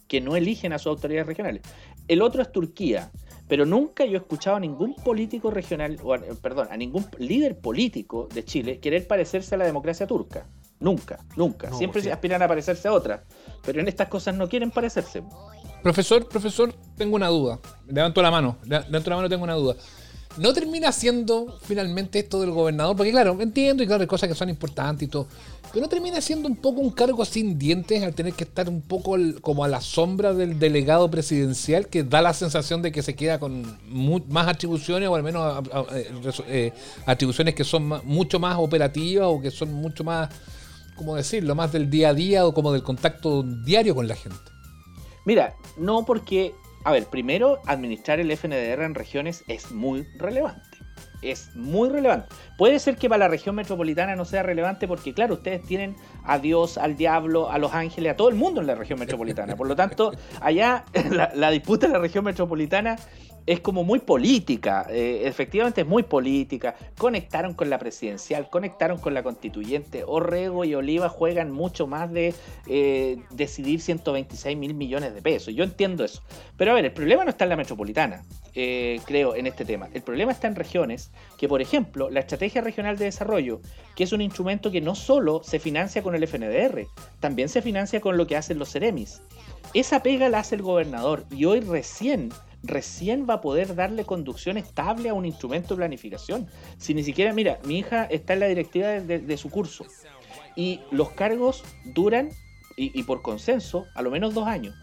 [0.07, 1.61] que no eligen a sus autoridades regionales.
[2.09, 3.09] El otro es Turquía,
[3.47, 7.57] pero nunca yo he escuchado a ningún político regional, o a- perdón, a ningún líder
[7.57, 10.45] político de Chile querer parecerse a la democracia turca.
[10.79, 11.69] Nunca, nunca.
[11.69, 12.09] No, Siempre sí.
[12.09, 13.23] aspiran a parecerse a otra.
[13.65, 15.23] Pero en estas cosas no quieren parecerse.
[15.81, 17.59] Profesor, profesor, tengo una duda.
[17.87, 18.57] Levanto la mano.
[18.65, 19.75] le- Levanto la mano, tengo una duda.
[20.37, 22.97] ¿No termina siendo finalmente esto del gobernador?
[22.97, 25.27] Porque claro, entiendo y claro, hay cosas que son importantes y todo.
[25.71, 28.81] Pero no termina siendo un poco un cargo sin dientes al tener que estar un
[28.81, 33.15] poco como a la sombra del delegado presidencial que da la sensación de que se
[33.15, 33.77] queda con
[34.29, 36.11] más atribuciones o al menos eh,
[36.47, 36.73] eh,
[37.05, 40.29] atribuciones que son mucho más operativas o que son mucho más,
[40.97, 41.55] ¿cómo decirlo?
[41.55, 44.37] Más del día a día o como del contacto diario con la gente.
[45.25, 46.53] Mira, no porque,
[46.85, 50.77] a ver, primero, administrar el FNDR en regiones es muy relevante.
[51.23, 52.27] Es muy relevante.
[52.59, 56.37] Puede ser que para la región metropolitana no sea relevante porque, claro, ustedes tienen a
[56.37, 59.55] Dios, al diablo, a los ángeles, a todo el mundo en la región metropolitana.
[59.55, 60.11] Por lo tanto,
[60.41, 60.85] allá
[61.33, 62.97] la, disputa en la región metropolitana
[63.45, 66.75] es como muy política, eh, efectivamente es muy política.
[66.97, 70.03] Conectaron con la presidencial, conectaron con la constituyente.
[70.05, 72.33] Orrego y Oliva juegan mucho más de
[72.67, 75.53] eh, decidir 126 mil millones de pesos.
[75.53, 76.23] Yo entiendo eso.
[76.57, 78.23] Pero a ver, el problema no está en la metropolitana,
[78.55, 79.89] eh, creo, en este tema.
[79.93, 83.61] El problema está en regiones que, por ejemplo, la Estrategia Regional de Desarrollo,
[83.95, 86.87] que es un instrumento que no solo se financia con el FNDR,
[87.19, 89.21] también se financia con lo que hacen los Ceremis.
[89.75, 92.31] Esa pega la hace el gobernador y hoy recién
[92.67, 96.47] recién va a poder darle conducción estable a un instrumento de planificación.
[96.77, 99.85] Si ni siquiera, mira, mi hija está en la directiva de, su curso
[100.55, 102.29] y los cargos duran,
[102.77, 104.75] y, y por consenso, a lo menos dos años.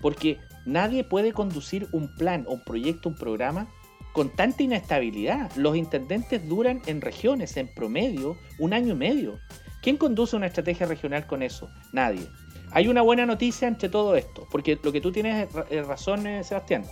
[0.00, 3.68] Porque nadie puede conducir un plan, un proyecto, un programa
[4.12, 5.50] con tanta inestabilidad.
[5.56, 9.38] Los intendentes duran en regiones, en promedio, un año y medio.
[9.80, 11.70] ¿Quién conduce una estrategia regional con eso?
[11.92, 12.26] Nadie.
[12.70, 16.44] Hay una buena noticia entre todo esto, porque lo que tú tienes es razón, eh,
[16.44, 16.84] Sebastián.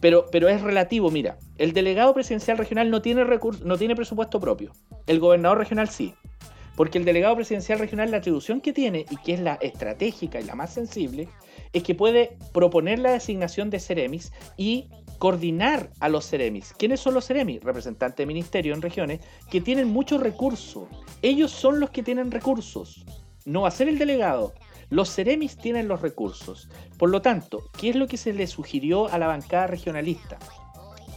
[0.00, 3.24] Pero, pero es relativo, mira, el delegado presidencial regional no tiene,
[3.64, 4.72] no tiene presupuesto propio,
[5.06, 6.14] el gobernador regional sí.
[6.74, 10.44] Porque el delegado presidencial regional, la atribución que tiene, y que es la estratégica y
[10.44, 11.28] la más sensible,
[11.72, 14.88] es que puede proponer la designación de Ceremis y
[15.18, 16.72] coordinar a los Ceremis.
[16.76, 17.62] ¿Quiénes son los Ceremis?
[17.62, 19.20] Representantes de ministerio en regiones
[19.50, 20.88] que tienen muchos recursos.
[21.20, 23.04] Ellos son los que tienen recursos.
[23.44, 24.54] No va a ser el delegado.
[24.92, 26.68] Los Ceremis tienen los recursos.
[26.98, 30.38] Por lo tanto, ¿qué es lo que se le sugirió a la bancada regionalista?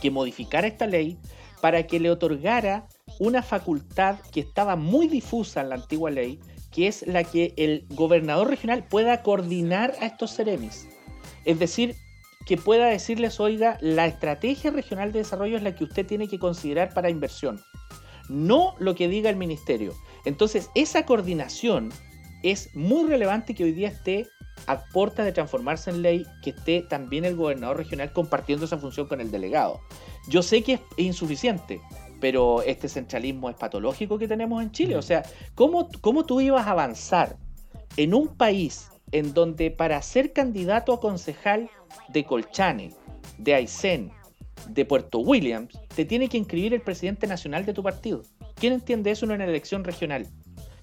[0.02, 1.18] Que modificara esta ley
[1.60, 2.88] para que le otorgara
[3.20, 6.40] una facultad que estaba muy difusa en la antigua ley,
[6.72, 10.88] que es la que el gobernador regional pueda coordinar a estos seremis.
[11.44, 11.98] Es decir,
[12.46, 16.40] que pueda decirles, oiga, la estrategia regional de desarrollo es la que usted tiene que
[16.40, 17.62] considerar para inversión,
[18.30, 19.94] no lo que diga el ministerio.
[20.24, 21.92] Entonces, esa coordinación
[22.46, 24.28] es muy relevante que hoy día esté
[24.68, 29.08] a puerta de transformarse en ley, que esté también el gobernador regional compartiendo esa función
[29.08, 29.82] con el delegado.
[30.30, 31.82] Yo sé que es insuficiente,
[32.20, 34.96] pero este centralismo es patológico que tenemos en Chile.
[34.96, 35.24] O sea,
[35.56, 37.36] ¿cómo, cómo tú ibas a avanzar
[37.98, 41.70] en un país en donde para ser candidato a concejal
[42.10, 42.94] de Colchane,
[43.40, 44.12] de Aysén,
[44.70, 48.22] de Puerto Williams, te tiene que inscribir el presidente nacional de tu partido?
[48.54, 50.28] ¿Quién entiende eso en una elección regional?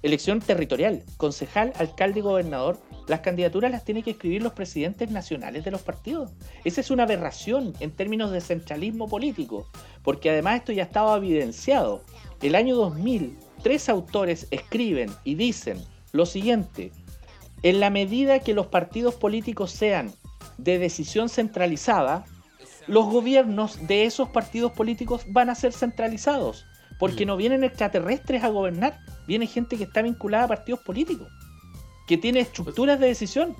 [0.02, 5.64] Elección territorial, concejal, alcalde y gobernador, las candidaturas las tienen que escribir los presidentes nacionales
[5.64, 6.32] de los partidos.
[6.64, 9.68] Esa es una aberración en términos de centralismo político,
[10.02, 12.02] porque además esto ya estaba evidenciado.
[12.40, 15.78] El año 2000, tres autores escriben y dicen
[16.10, 16.90] lo siguiente,
[17.62, 20.12] en la medida que los partidos políticos sean
[20.58, 22.24] de decisión centralizada,
[22.88, 26.66] los gobiernos de esos partidos políticos van a ser centralizados,
[27.02, 27.28] porque mm.
[27.28, 31.26] no vienen extraterrestres a gobernar, viene gente que está vinculada a partidos políticos,
[32.06, 33.56] que tiene estructuras de decisión.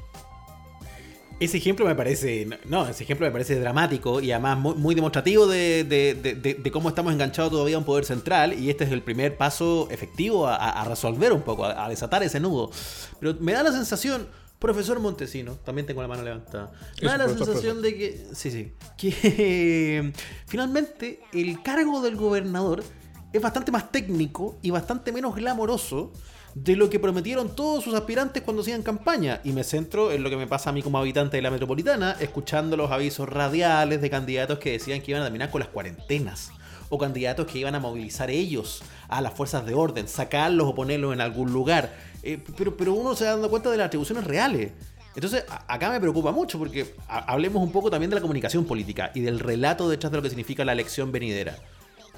[1.41, 6.71] Ese ejemplo me parece, no, ese ejemplo me parece dramático y además muy, demostrativo de,
[6.73, 10.47] cómo estamos enganchados todavía a un poder central y este es el primer paso efectivo
[10.47, 12.71] a, resolver un poco, a, desatar ese nudo.
[13.19, 14.29] Pero me da la sensación,
[14.61, 16.71] profesor Montesino, también tengo la mano levantada,
[17.03, 20.13] me da la sensación de que, sí, sí, que
[20.47, 22.85] finalmente el cargo del gobernador
[23.33, 26.13] es bastante más técnico y bastante menos glamoroso
[26.55, 29.41] de lo que prometieron todos sus aspirantes cuando hacían campaña.
[29.45, 32.17] Y me centro en lo que me pasa a mí como habitante de la metropolitana,
[32.21, 36.51] escuchando los avisos radiales de candidatos que decían que iban a terminar con las cuarentenas.
[36.91, 41.15] O candidatos que iban a movilizar ellos a las fuerzas de orden, sacarlos o ponerlos
[41.15, 41.91] en algún lugar.
[42.23, 44.73] Eh, pero, pero uno se da dando cuenta de las atribuciones reales.
[45.15, 49.21] Entonces, acá me preocupa mucho porque hablemos un poco también de la comunicación política y
[49.21, 51.57] del relato detrás de lo que significa la elección venidera.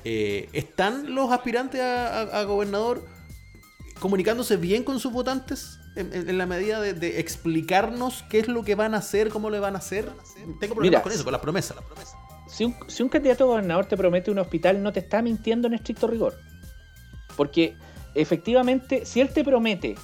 [0.05, 3.03] Eh, ¿Están los aspirantes a, gobernador
[4.01, 5.79] comunicándose bien con sus votantes?
[5.97, 9.77] En, la medida de, explicarnos qué es lo que van a hacer, cómo le van
[9.77, 10.11] a hacer.
[10.61, 11.77] Tengo problemas con eso, con las promesas.
[12.49, 15.69] Si, un, si un candidato a gobernador te promete un hospital, no te está mintiendo
[15.69, 16.35] en estricto rigor.
[17.37, 17.77] Porque
[18.15, 19.95] efectivamente, si él te promete,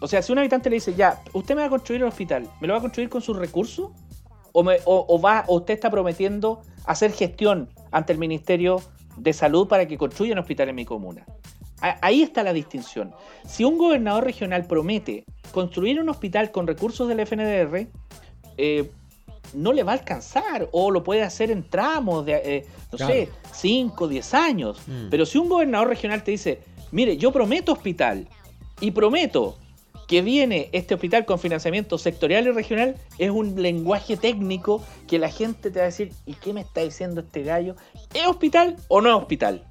[0.00, 2.48] o sea, si un habitante le dice, ya, usted me va a construir un hospital,
[2.60, 3.90] ¿me lo va a construir con sus recursos?
[4.52, 8.82] ¿O, me, o, va, o usted está prometiendo hacer gestión ante el Ministerio
[9.16, 11.26] de salud para que construyan hospital en mi comuna.
[12.00, 13.12] Ahí está la distinción.
[13.44, 17.88] Si un gobernador regional promete construir un hospital con recursos del FNDR,
[18.56, 18.88] eh,
[19.54, 23.28] no le va a alcanzar o lo puede hacer en tramos de, eh, no sé,
[23.52, 24.80] 5, 10 años.
[24.86, 25.08] Mm.
[25.10, 26.60] Pero si un gobernador regional te dice,
[26.92, 28.28] mire, yo prometo hospital
[28.80, 29.58] y prometo
[30.12, 35.30] que viene este hospital con financiamiento sectorial y regional es un lenguaje técnico que la
[35.30, 37.76] gente te va a decir, ¿y qué me está diciendo este gallo?
[38.12, 39.64] ¿Es hospital o no es hospital?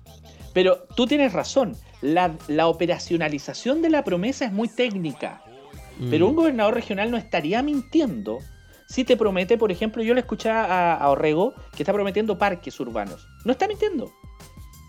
[0.51, 2.33] Pero tú tienes razón, la,
[2.67, 5.43] operacionalización de la promesa es muy técnica.
[6.09, 6.37] Pero un mm.
[6.37, 8.39] gobernador regional no estaría mintiendo
[8.87, 12.79] si te promete, por ejemplo, yo le escuché a, a Orrego que está prometiendo parques
[12.79, 13.27] urbanos.
[13.45, 14.11] No está mintiendo.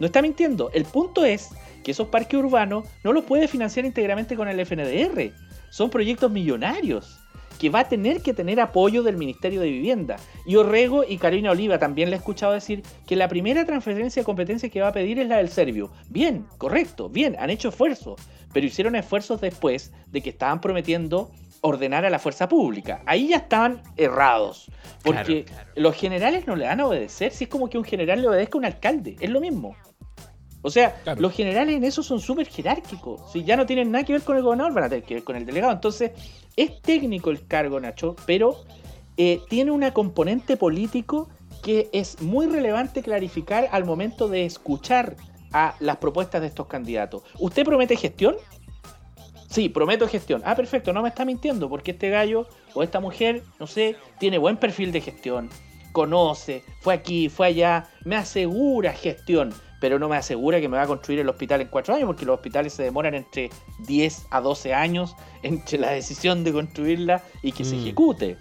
[0.01, 0.71] No está mintiendo.
[0.73, 1.51] El punto es
[1.83, 5.33] que esos parques urbanos no los puede financiar íntegramente con el FNDR.
[5.71, 7.19] Son proyectos millonarios
[7.59, 10.17] que va a tener que tener apoyo del Ministerio de Vivienda.
[10.45, 14.27] Y Orrego y Karina Oliva también le he escuchado decir que la primera transferencia de
[14.27, 15.93] competencia que va a pedir es la del Servio.
[16.09, 18.21] Bien, correcto, bien, han hecho esfuerzos,
[18.53, 21.31] pero hicieron esfuerzos después de que estaban prometiendo
[21.61, 23.03] ordenar a la fuerza pública.
[23.07, 24.69] Ahí ya estaban errados.
[25.05, 28.29] Porque los generales no le van a obedecer si es como que un general le
[28.29, 29.17] obedezca a un alcalde.
[29.21, 29.77] Es lo mismo.
[30.63, 33.33] O sea, los generales en eso son súper jerárquicos.
[33.33, 35.25] Si ya no tienen nada que ver con el gobernador, van a tener que ver
[35.25, 35.73] con el delegado.
[35.73, 36.13] Entonces,
[36.57, 38.65] es técnico el cargo, Nacho, pero
[39.17, 41.29] eh, tiene una componente político
[41.63, 45.17] que es muy relevante clarificar al momento de escuchar
[45.53, 47.23] a las propuestas de estos candidatos.
[47.39, 48.37] ¿Usted promete gestión?
[49.49, 50.41] Sí, prometo gestión.
[50.47, 54.39] Ah, perfecto, no me está mintiendo, porque este gallo o esta mujer, no sé, tiene
[54.39, 55.51] buen perfil de gestión,
[55.93, 59.53] conoce, fue aquí, fue allá, me asegura gestión,
[59.83, 62.25] pero no me asegura que me va a construir el hospital en cuatro años, porque
[62.25, 67.51] los hospitales se demoran entre 10 a 12 años entre la decisión de construirla y
[67.51, 67.81] que se Mm.
[67.81, 68.37] ejecute.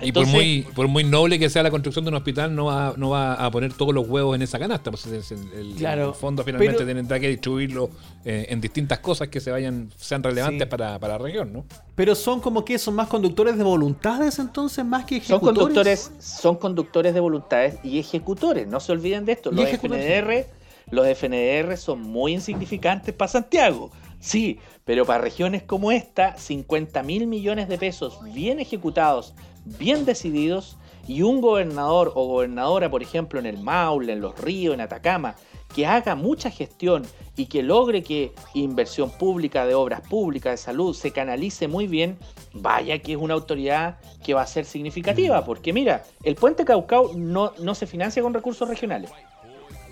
[0.00, 2.94] Y por muy, por muy noble que sea la construcción de un hospital, no va,
[2.96, 4.92] no va a poner todos los huevos en esa canasta.
[4.92, 7.90] Pues es el, el- Claro, el fondo finalmente pero- tendrá que distribuirlo
[8.24, 10.70] eh, en distintas cosas que se vayan, sean relevantes Sí.
[10.70, 11.64] para, para la región, ¿no?
[11.96, 15.58] Pero son como que son más conductores de voluntades entonces, más que Son ejecutores.
[15.58, 19.50] conductores, son conductores de voluntades y ejecutores, no se olviden de esto.
[19.50, 19.66] Los.
[19.68, 20.46] FNR,
[20.90, 27.26] los FNR son muy insignificantes para Santiago, sí, pero para regiones como esta, 50 mil
[27.26, 29.34] millones de pesos bien ejecutados,
[29.64, 30.78] bien decididos,
[31.08, 35.34] y un gobernador o gobernadora, por ejemplo, en el Maule, en Los Ríos, en Atacama,
[35.74, 37.02] que haga mucha gestión
[37.34, 42.18] y que logre que inversión pública de obras públicas, de salud, se canalice muy bien,
[42.52, 47.12] vaya que es una autoridad que va a ser significativa, porque mira, el puente Caucao
[47.14, 49.10] no, no se financia con recursos regionales,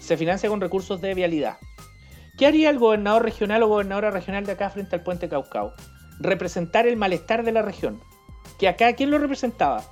[0.06, 1.58] se financia con recursos de vialidad.
[2.38, 5.72] ¿Qué haría el gobernador regional o gobernadora regional de acá frente al puente Caucao?
[6.20, 8.00] Representar el malestar de la región.
[8.58, 9.82] Que acá, ¿quién lo representaba?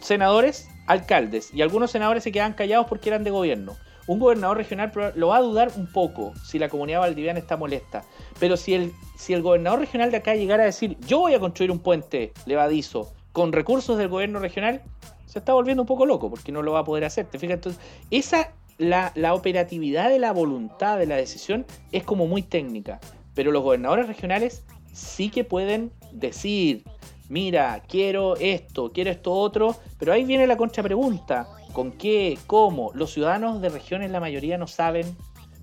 [0.00, 3.76] Senadores, alcaldes, y algunos senadores se quedaban callados porque eran de gobierno.
[4.08, 8.02] Un gobernador regional lo va a dudar un poco si la comunidad valdiviana está molesta.
[8.40, 11.40] Pero si el, si el gobernador regional de acá llegara a decir, yo voy a
[11.40, 14.82] construir un puente levadizo con recursos del gobierno regional,
[15.26, 17.26] se está volviendo un poco loco porque no lo va a poder hacer.
[17.26, 17.54] ¿Te fijas?
[17.54, 18.50] Entonces, esa,
[18.80, 22.98] la, la operatividad de la voluntad de la decisión es como muy técnica.
[23.34, 26.82] Pero los gobernadores regionales sí que pueden decir,
[27.28, 32.36] mira, quiero esto, quiero esto otro, pero ahí viene la contrapregunta, ¿con qué?
[32.46, 32.90] ¿Cómo?
[32.94, 35.06] Los ciudadanos de regiones, la mayoría no saben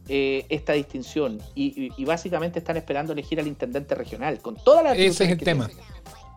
[0.09, 4.84] eh, esta distinción y, y- y básicamente están esperando elegir al intendente regional, con todas
[4.86, 5.70] las Ese es el que tema.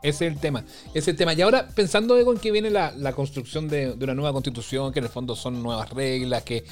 [0.03, 0.65] Ese es el tema.
[0.89, 1.35] Ese es el tema.
[1.35, 4.99] Y ahora, pensando en que viene la, la construcción de, de una nueva constitución, que
[5.01, 6.65] en el fondo son nuevas reglas, que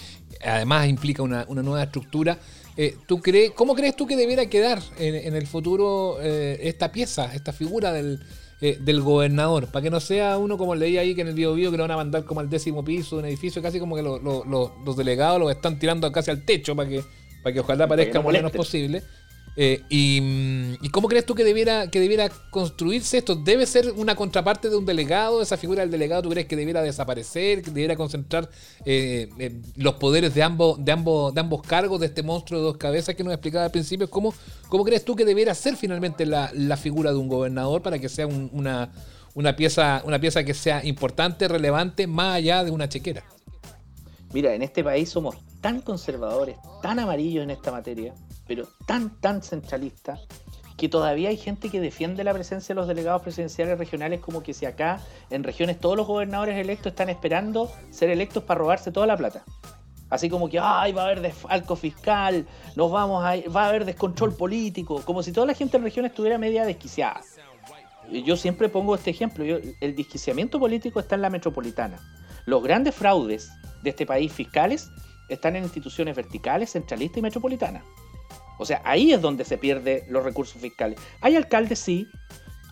[0.43, 2.39] además implica una, una nueva estructura,
[2.77, 6.91] eh, ¿tú crees, ¿cómo crees tú que debiera quedar en, en el futuro eh, esta
[6.93, 8.21] pieza, esta figura del,
[8.61, 9.67] eh, del gobernador?
[9.67, 11.83] Para que no sea uno como leí ahí que en el video video que lo
[11.85, 14.45] van a mandar como al décimo piso de un edificio, casi como que lo- lo-
[14.45, 17.03] lo- los delegados lo están tirando casi al techo para que,
[17.43, 19.03] para que ojalá parezca lo menos posible.
[19.61, 23.35] Eh, y, mm, ¿Y cómo crees tú que debiera, que debiera construirse esto?
[23.35, 25.43] ¿Debe ser una contraparte de un delegado?
[25.43, 27.63] ¿Esa figura del delegado tú crees que debiera desaparecer?
[27.63, 28.49] ¿Que debiera concentrar
[28.85, 29.29] eh,
[29.75, 33.17] los poderes de ambos, de, ambos, de ambos cargos de este monstruo de dos cabezas
[33.17, 34.09] que nos explicaba al principio?
[34.09, 34.33] ¿Cómo,
[34.69, 38.09] cómo crees tú que debiera ser finalmente la, la figura de un gobernador para que
[38.09, 38.93] sea un- una,
[39.35, 43.25] una, pieza, una pieza que sea importante, relevante, más allá de una chequera?
[44.33, 48.15] Mira, en este país somos tan conservadores, tan amarillos en esta materia,
[48.49, 50.21] pero tan, tan centralistas,
[50.79, 54.55] que todavía hay gente que defiende la presencia de los delegados presidenciales regionales como que
[54.55, 59.07] si acá en regiones todos los gobernadores electos están esperando ser electos para robarse toda
[59.07, 59.45] la plata.
[60.09, 62.47] Así como que, ay, va a haber desfalco fiscal,
[62.77, 66.39] nos vamos va a haber descontrol político, como si toda la gente en regiones estuviera
[66.39, 67.21] media desquiciada.
[68.11, 71.99] Yo siempre pongo este ejemplo, el desquiciamiento político está en la metropolitana.
[72.47, 73.51] Los grandes fraudes
[73.83, 74.91] de este país fiscales
[75.29, 77.83] están en instituciones verticales, centralistas y metropolitanas.
[78.59, 80.99] O sea, ahí es donde se pierden los recursos fiscales.
[81.21, 82.09] Hay alcaldes, sí,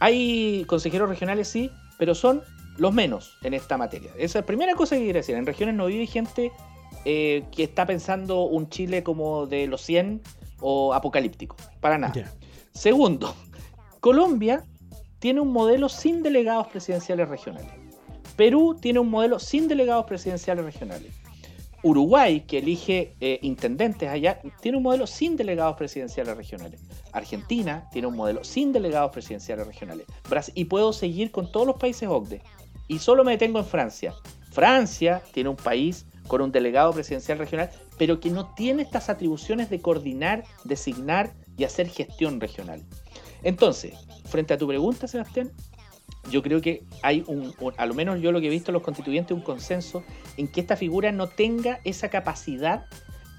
[0.00, 2.42] hay consejeros regionales, sí, pero son
[2.76, 4.10] los menos en esta materia.
[4.16, 5.36] Esa es la primera cosa que quiero decir.
[5.36, 6.52] En regiones no vive gente
[7.04, 10.22] eh, que está pensando un Chile como de los 100
[10.60, 11.56] o apocalíptico.
[11.80, 12.32] Para nada.
[12.72, 13.34] Segundo,
[14.00, 14.64] Colombia
[15.18, 17.72] tiene un modelo sin delegados presidenciales regionales.
[18.36, 21.12] Perú tiene un modelo sin delegados presidenciales regionales.
[21.86, 26.80] Uruguay, que elige eh, intendentes allá, tiene un modelo sin delegados presidenciales regionales.
[27.12, 30.06] Argentina tiene un modelo sin delegados presidenciales regionales.
[30.28, 32.42] Bras- y puedo seguir con todos los países OCDE.
[32.88, 34.14] Y solo me detengo en Francia.
[34.50, 39.70] Francia tiene un país con un delegado presidencial regional, pero que no tiene estas atribuciones
[39.70, 42.82] de coordinar, designar y hacer gestión regional.
[43.42, 45.52] Entonces, frente a tu pregunta, Sebastián,
[46.30, 48.74] yo creo que hay un, un- a lo menos yo lo que he visto en
[48.74, 50.02] los constituyentes, un consenso
[50.36, 52.86] en que esta figura no tenga esa capacidad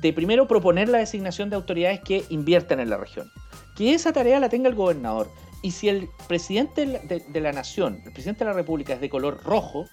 [0.02, 3.32] de primero proponer la designación de autoridades que inviertan en la región.
[3.76, 5.30] Que esa tarea la tenga el gobernador.
[5.64, 9.42] Y si el presidente de la- nación, el presidente de la república es de color
[9.44, 9.86] rojo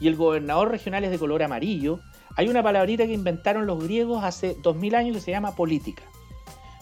[0.00, 2.00] y el gobernador regional es de color amarillo,
[2.36, 6.04] hay una palabrita que inventaron los griegos hace 2000 años que se llama política.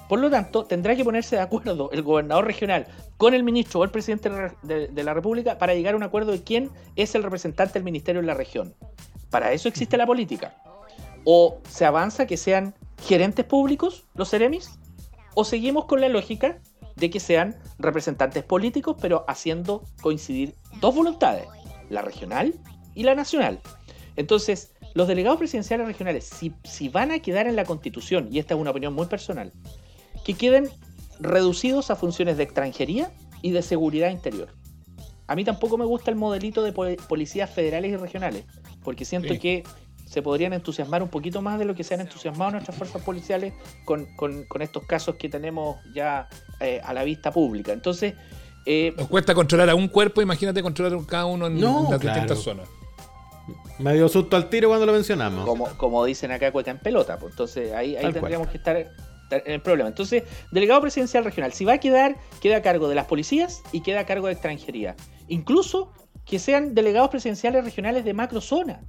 [0.09, 2.87] Por lo tanto, tendrá que ponerse de acuerdo el gobernador regional
[3.17, 4.31] con el ministro o el presidente
[4.63, 8.21] de la- República para llegar a un acuerdo de quién es el representante del ministerio
[8.21, 8.75] en la región.
[9.31, 10.63] Para eso existe la política.
[11.25, 14.79] O se avanza que sean gerentes públicos, los seremis,
[15.35, 16.59] o seguimos con la lógica
[16.95, 21.47] de que sean representantes políticos, pero haciendo coincidir dos voluntades,
[21.91, 22.55] la regional
[22.95, 23.61] y la nacional.
[24.15, 26.31] Entonces, los delegados presidenciales regionales,
[26.65, 29.53] si van a quedar en la constitución, y esta es una opinión muy personal,
[30.27, 30.69] que queden
[31.21, 33.13] reducidos a funciones de extranjería
[33.43, 34.49] y de seguridad interior.
[35.29, 38.45] A mí tampoco me gusta el modelito de pol- policías federales y regionales,
[38.83, 39.39] porque siento Sí.
[39.39, 39.63] que
[40.05, 43.55] se podrían entusiasmar un poquito más de lo que se han entusiasmado nuestras fuerzas policiales
[43.85, 46.29] con, con- con estos casos que tenemos ya
[46.61, 47.73] eh, a la vista pública.
[47.73, 48.15] Entonces,
[48.67, 52.01] eh, Nos cuesta controlar a un cuerpo, imagínate controlar cada uno en, No, en las
[52.01, 52.21] claro.
[52.21, 52.69] distintas zonas.
[53.79, 55.45] Me dio susto al tiro cuando lo mencionamos.
[55.45, 57.17] como, como dicen acá, cueca en pelota.
[57.19, 58.91] Pues entonces ahí, ahí Tal tendríamos que estar,
[59.31, 59.89] el problema.
[59.89, 60.23] Entonces,
[60.53, 64.01] delegado presidencial regional, si va a quedar, queda a cargo de las policías y queda
[64.01, 64.95] a cargo de extranjería.
[65.29, 65.93] Incluso
[66.25, 68.83] que sean delegados presidenciales regionales de macrozona.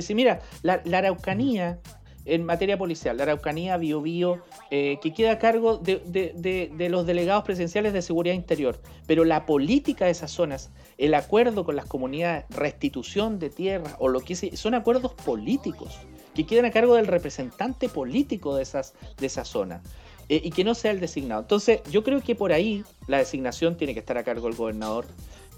[0.00, 1.80] Si mira, la, Araucanía
[2.24, 4.42] en materia policial, la Araucanía, Biobío,
[4.72, 8.80] eh, que queda a cargo de, de- de- de los delegados presidenciales de seguridad interior.
[9.06, 14.08] Pero la política de esas zonas, el acuerdo con las comunidades, restitución de tierras o
[14.08, 15.98] lo que sea, son acuerdos políticos
[16.36, 19.82] que quedan a cargo del representante político de esas, de esa zona.
[20.28, 21.40] eh, y que no sea el designado.
[21.42, 25.06] Entonces, yo creo que por ahí la designación tiene que estar a cargo del gobernador.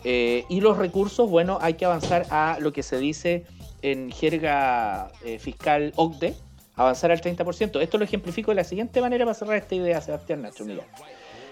[0.04, 3.46] Eh, y los recursos, bueno, hay que avanzar a lo que se dice
[3.80, 6.34] en jerga eh, fiscal OCDE,
[6.76, 7.80] avanzar al 30%.
[7.80, 10.66] Esto lo ejemplifico de la siguiente manera para cerrar esta idea, Sebastián Nacho.
[10.66, 10.84] Mira,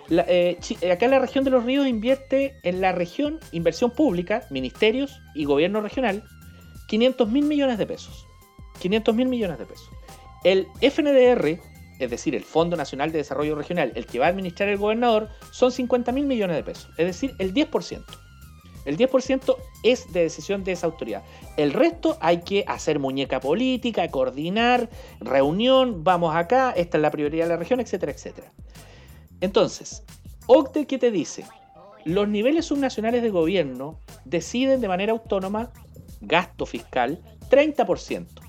[0.08, 0.58] La- eh,
[0.92, 5.80] acá la región de los ríos invierte en la región inversión pública, ministerios y gobierno
[5.80, 6.22] regional,
[6.86, 8.25] 500 mil millones de pesos.
[8.76, 9.90] 500 mil millones de pesos.
[10.44, 11.60] El FNDR,
[11.98, 15.28] es decir, el Fondo Nacional de Desarrollo Regional, el que va a administrar el gobernador,
[15.50, 16.90] son 50 mil millones de pesos.
[16.98, 18.04] Es decir, el 10%.
[18.84, 21.24] El 10% es de decisión de esa autoridad.
[21.56, 24.88] El resto hay que hacer muñeca política, coordinar,
[25.20, 28.52] reunión, vamos acá, esta es la prioridad de la región, etcétera, etcétera.
[29.40, 30.04] Entonces,
[30.46, 31.44] OCDE, ¿qué te dice?
[32.04, 35.72] Los niveles subnacionales de gobierno deciden de manera autónoma
[36.20, 37.20] gasto fiscal
[37.50, 38.45] 30%.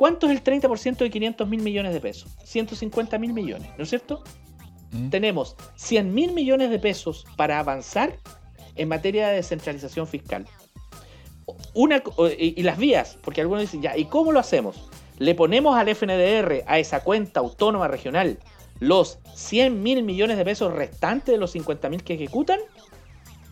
[0.00, 2.34] ¿Cuánto es el 30% de 500 mil millones de pesos?
[2.44, 4.24] 150 mil millones, ¿no es cierto?
[4.92, 5.10] ¿Mm?
[5.10, 8.16] Tenemos 100 mil millones de pesos para avanzar
[8.76, 10.46] en materia de descentralización fiscal.
[11.74, 12.02] Una,
[12.38, 14.88] y, y las vías, porque algunos dicen, ya, ¿y cómo lo hacemos?
[15.18, 18.38] Le ponemos al FNDR, a esa cuenta autónoma regional,
[18.78, 22.60] los 100 mil millones de pesos restantes de los 50 mil que ejecutan.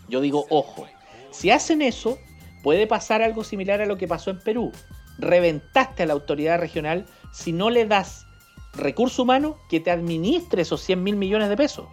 [0.09, 0.86] Yo digo, ojo,
[1.30, 2.16] si hacen eso,
[2.62, 4.72] puede pasar algo similar a lo que pasó en Perú.
[5.19, 8.27] Reventaste a la autoridad regional si no le das
[8.75, 11.87] recurso humano que te administre esos 100 mil millones de pesos.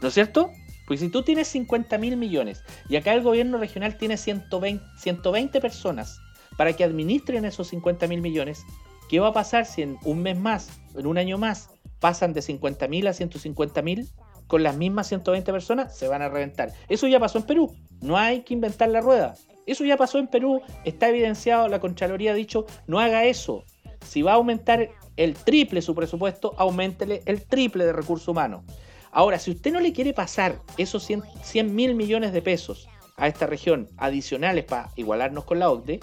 [0.00, 0.50] ¿No es cierto?
[0.86, 5.60] Porque si tú tienes 50 mil millones y acá el gobierno regional tiene 120, 120
[5.60, 6.20] personas
[6.56, 8.64] para que administren esos 50 mil millones,
[9.08, 12.42] ¿qué va a pasar si en un mes más, en un año más, pasan de
[12.42, 14.08] 50 mil a 150 mil
[14.46, 15.96] con las mismas 120 personas?
[15.96, 16.72] Se van a reventar.
[16.88, 17.74] Eso ya pasó en Perú.
[18.00, 19.34] No hay que inventar la rueda.
[19.66, 20.62] Eso ya pasó en Perú.
[20.84, 21.68] Está evidenciado.
[21.68, 23.64] La Contraloría ha dicho, no haga eso.
[24.06, 28.62] Si va a aumentar el triple su presupuesto, aumentele el triple de recursos humanos.
[29.10, 31.02] Ahora, si usted no le quiere pasar esos
[31.42, 36.00] 100 mil millones de pesos a esta región adicionales para igualarnos con la OCDE,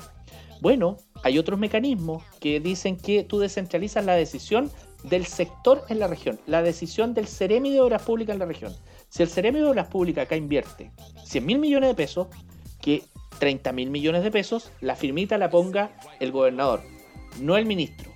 [0.61, 4.71] bueno, hay otros mecanismos que dicen que tú descentralizas la decisión
[5.03, 8.73] del sector en la región, la decisión del Ceremi de Obras Públicas en la región.
[9.09, 10.91] Si el Ceremi de Obras Públicas acá invierte
[11.25, 12.27] 100 mil millones de pesos,
[12.81, 13.03] que
[13.39, 16.81] 30 mil millones de pesos, la firmita la ponga el gobernador,
[17.39, 18.11] no el ministro.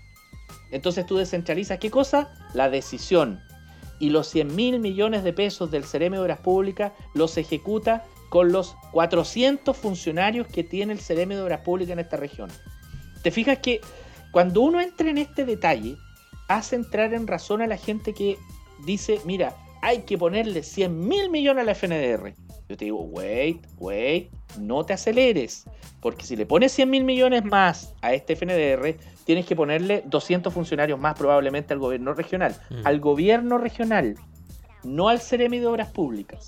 [0.72, 2.34] Entonces tú descentralizas qué cosa?
[2.54, 3.42] La decisión.
[4.00, 8.52] Y los 100 mil millones de pesos del Ceremi de Obras Públicas los ejecuta con
[8.52, 12.50] los 400 funcionarios que tiene el Ceremi de Obras Públicas en esta región.
[13.24, 13.82] Te fijas que
[14.32, 15.98] cuando uno entra en este detalle,
[16.48, 18.38] hace entrar en razón a la gente que
[18.86, 22.34] dice, mira, hay que ponerle 100 mil millones a la FNDR.
[22.70, 25.66] Yo te digo, wait, wait, no te aceleres.
[26.02, 30.54] Porque si le pones 100 mil millones más a este FNDR, tienes que ponerle 200
[30.54, 32.56] funcionarios más probablemente al gobierno regional.
[32.70, 32.86] Mm.
[32.86, 34.16] Al gobierno regional,
[34.84, 36.48] no al Ceremi de Obras Públicas.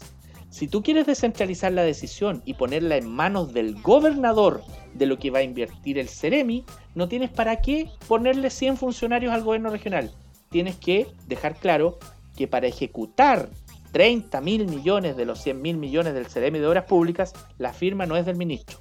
[0.50, 4.64] Si tú quieres descentralizar la decisión y ponerla en manos del gobernador
[4.94, 6.66] de lo que va a invertir el Ceremi,
[6.96, 10.12] no tienes para qué ponerle 100 funcionarios al gobierno regional.
[10.50, 12.00] Tienes que dejar claro
[12.40, 13.50] que para ejecutar
[13.92, 18.06] 30 mil millones de los 100 mil millones del Ceremi de Obras Públicas, la firma
[18.06, 18.80] no es del ministro.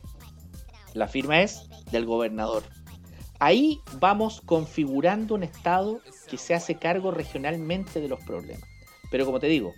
[0.95, 2.63] La firma es del gobernador.
[3.41, 6.01] Ahí vamos configurando un Estado
[6.31, 8.63] que se hace cargo regionalmente de los problemas.
[9.11, 9.75] Pero como te digo,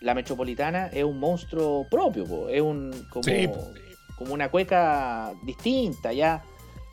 [0.00, 3.48] la metropolitana es un monstruo propio, po, es un como, Sí.
[4.18, 6.42] como una cueca distinta, ya.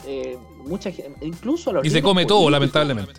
[0.06, 3.14] eh, mucha incluso a los Y se come todo, lamentablemente.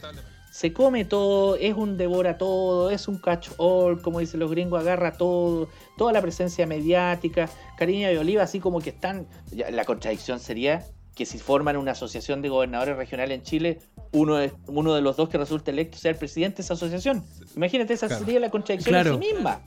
[0.58, 4.80] Se come todo, es un devora todo, es un catch all, como dicen los gringos,
[4.80, 7.48] agarra todo, toda la presencia mediática.
[7.76, 9.28] Cariña y Oliva, así como que están.
[9.52, 10.84] la contradicción sería
[11.14, 13.78] que si forman una asociación de gobernadores regionales en Chile,
[14.10, 17.24] uno de, uno de los dos que resulte electo sea el presidente de esa asociación.
[17.54, 18.24] Imagínate, esa Claro.
[18.24, 19.14] sería la contradicción Claro.
[19.14, 19.60] en sí misma.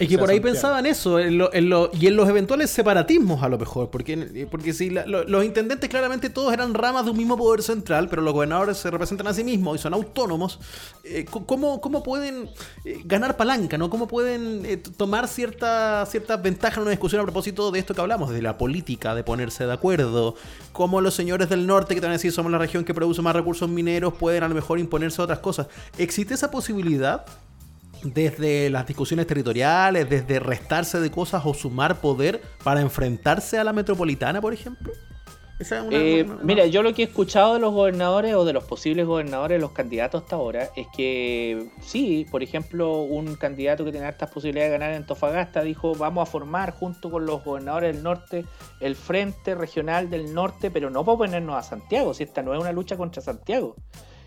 [0.00, 0.54] Es que O sea, por ahí Santiago.
[0.54, 4.46] pensaban eso, en lo- en lo- y en los eventuales separatismos a lo mejor, porque,
[4.48, 8.08] porque si la- lo- los intendentes claramente todos eran ramas de un mismo poder central,
[8.08, 10.60] pero los gobernadores se representan a sí mismos y son autónomos,
[11.02, 12.48] eh, ¿cómo, cómo pueden
[12.84, 13.76] eh, ganar palanca?
[13.76, 13.90] ¿no?
[13.90, 18.00] ¿Cómo pueden eh, tomar cierta, ciertas ventajas en una discusión a propósito de esto que
[18.00, 20.36] hablamos, de la política, de ponerse de acuerdo?
[20.70, 23.20] ¿Cómo los señores del norte que te van a decir somos la región que produce
[23.20, 25.66] más recursos mineros pueden a lo mejor imponerse a otras cosas?
[25.98, 27.26] ¿Existe esa posibilidad?
[28.02, 33.72] Desde las discusiones territoriales, desde restarse de cosas o sumar poder para enfrentarse a la
[33.72, 34.92] metropolitana, por ejemplo?
[35.58, 38.32] Esa es una- Eh, una- una- mira, yo lo que he escuchado de los gobernadores
[38.36, 43.34] o de los posibles gobernadores, los candidatos hasta ahora, es que sí, por ejemplo, un
[43.34, 47.26] candidato que tiene hartas posibilidades de ganar en Tofagasta dijo, vamos a formar junto con
[47.26, 48.44] los gobernadores del norte
[48.78, 52.60] el Frente Regional del Norte, pero no para oponernos a Santiago, si esta no es
[52.60, 53.74] una lucha contra Santiago.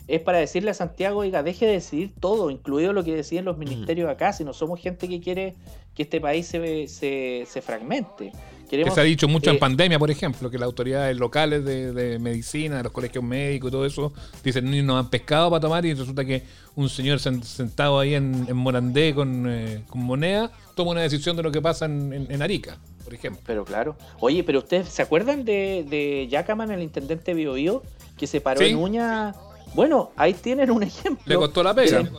[0.07, 3.57] Es para decirle a Santiago, oiga, deje de decidir todo, incluido lo que deciden los
[3.57, 5.55] ministerios acá, si no somos gente que quiere
[5.95, 8.31] que este país se, se, se fragmente.
[8.69, 11.91] Que se ha dicho mucho eh, en pandemia, por ejemplo, que las autoridades locales de,
[11.91, 14.13] de medicina, de los colegios médicos y todo eso,
[14.45, 16.43] dicen nos han pescado para tomar y resulta que
[16.77, 21.35] un señor sen- sentado ahí en, en Morandé con, eh, con moneda toma una decisión
[21.35, 23.41] de lo que pasa en, en- en Arica, por ejemplo.
[23.45, 23.97] Pero claro.
[24.21, 27.83] Oye, pero ustedes se acuerdan de, de Yacaman, el intendente Bio Bio,
[28.17, 28.67] que se paró Sí.
[28.67, 29.33] en uña.
[29.73, 31.23] Bueno, ahí tienen un ejemplo.
[31.25, 32.01] Le costó la pega.
[32.01, 32.09] Eh,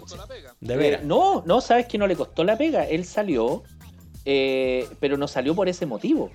[0.60, 1.04] De eh, veras.
[1.04, 2.84] no, no, sabes que no le costó la pega.
[2.84, 3.62] Él salió,
[4.24, 6.30] eh, pero no salió por ese motivo.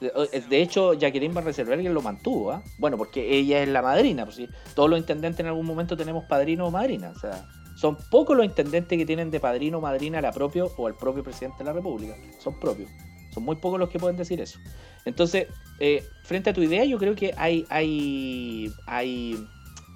[0.00, 0.10] De,
[0.48, 2.62] de hecho, Jacqueline Van Reserverger lo mantuvo, ¿ah?
[2.78, 4.24] Bueno, porque ella es la madrina.
[4.24, 4.48] Pues, sí.
[4.74, 7.12] Todos los intendentes en algún momento tenemos padrino o madrina.
[7.14, 7.46] O sea,
[7.76, 10.94] son pocos los intendentes que tienen de padrino o madrina a la propio o al
[10.96, 12.14] propio presidente de la República.
[12.38, 12.90] Son propios.
[13.32, 14.58] Son muy pocos los que pueden decir eso.
[15.04, 15.46] Entonces,
[15.78, 19.46] eh, frente a tu idea, yo creo que hay, hay, hay,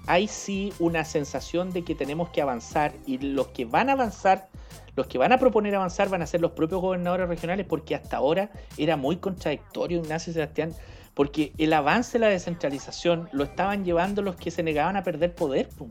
[0.07, 4.49] hay sí una sensación de que tenemos que avanzar y los que van a avanzar,
[4.95, 8.17] los que van a proponer avanzar van a ser los propios gobernadores regionales porque hasta
[8.17, 10.73] ahora era muy contradictorio Ignacio Sebastián
[11.13, 15.33] porque el avance de la descentralización lo estaban llevando los que se negaban a perder
[15.33, 15.69] poder.
[15.69, 15.89] pum.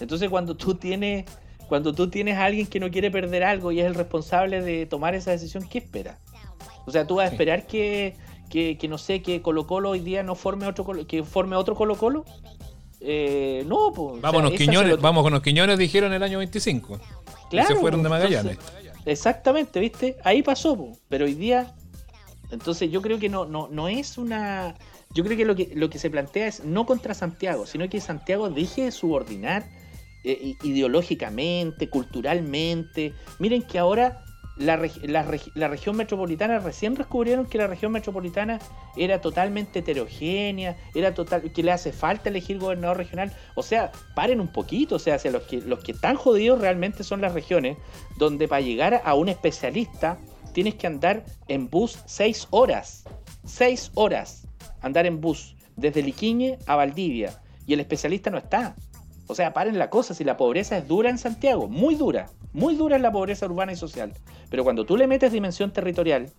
[0.00, 1.24] Entonces cuando tú tienes
[1.68, 4.86] cuando tú tienes a alguien que no quiere perder algo y es el responsable de
[4.86, 6.18] tomar esa decisión, ¿qué espera?
[6.86, 8.16] O sea, tú vas a esperar que,
[8.48, 11.56] que, que, no sé, que Colo Colo hoy día no forme otro Colo- que forme
[11.56, 12.24] otro Colo Colo.
[13.00, 14.20] Eh, no, pues.
[14.20, 16.98] Vámonos, Quiñones, vamos con los Quiñones, dijeron el año 25.
[17.50, 18.58] Claro, y se fueron de Magallanes.
[18.58, 20.16] entonces, exactamente, ¿viste?
[20.24, 20.98] Ahí pasó, po.
[21.08, 21.74] pero hoy día.
[22.50, 24.74] Entonces yo creo que no, no, no es una.
[25.14, 28.00] Yo creo que lo, que lo que se plantea es no contra Santiago, sino que
[28.00, 29.66] Santiago deje de subordinar
[30.24, 33.14] eh, ideológicamente, culturalmente.
[33.38, 34.24] Miren que ahora
[34.58, 38.58] la, la la región metropolitana recién descubrieron que la región metropolitana
[38.96, 43.32] era totalmente heterogénea, era total, que le hace falta elegir gobernador regional.
[43.54, 47.20] O sea, paren un poquito, o sea, los que los que están jodidos realmente son
[47.20, 47.76] las regiones
[48.16, 50.18] donde para llegar a un especialista
[50.52, 53.04] tienes que andar en bus seis horas.
[53.44, 54.46] Seis horas
[54.82, 58.74] andar en bus desde Liquiñe a Valdivia y el especialista no está.
[59.28, 62.74] O sea, paren la cosa, si la pobreza es dura en Santiago, muy dura, muy
[62.74, 64.12] dura es la pobreza urbana y social.
[64.50, 66.30] Pero cuando tú le metes dimensión territorial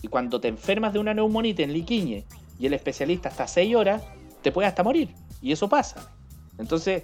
[0.00, 2.24] y cuando te enfermas de una neumonita en Liquiñe
[2.58, 4.02] y el especialista está seis horas,
[4.42, 5.10] te puede hasta morir.
[5.42, 6.12] Y eso pasa.
[6.56, 7.02] Entonces,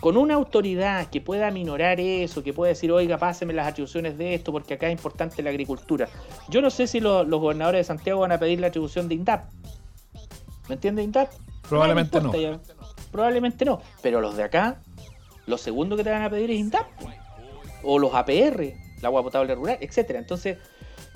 [0.00, 4.34] con una autoridad que pueda minorar eso, que pueda decir, oiga, páseme las atribuciones de
[4.34, 6.08] esto, porque acá es importante la agricultura.
[6.48, 9.14] Yo no sé si lo- los gobernadores de Santiago van a pedir la atribución de
[9.14, 9.44] INDAP.
[10.68, 11.30] ¿Me entiende INDAP?
[12.18, 12.81] Probablemente ya.
[13.12, 13.80] Probablemente no.
[14.02, 14.80] Pero los de acá,
[15.46, 16.86] lo segundo que te van a pedir es INDAP.
[17.84, 20.18] O los APR, el agua potable rural, etcétera.
[20.18, 20.58] Entonces,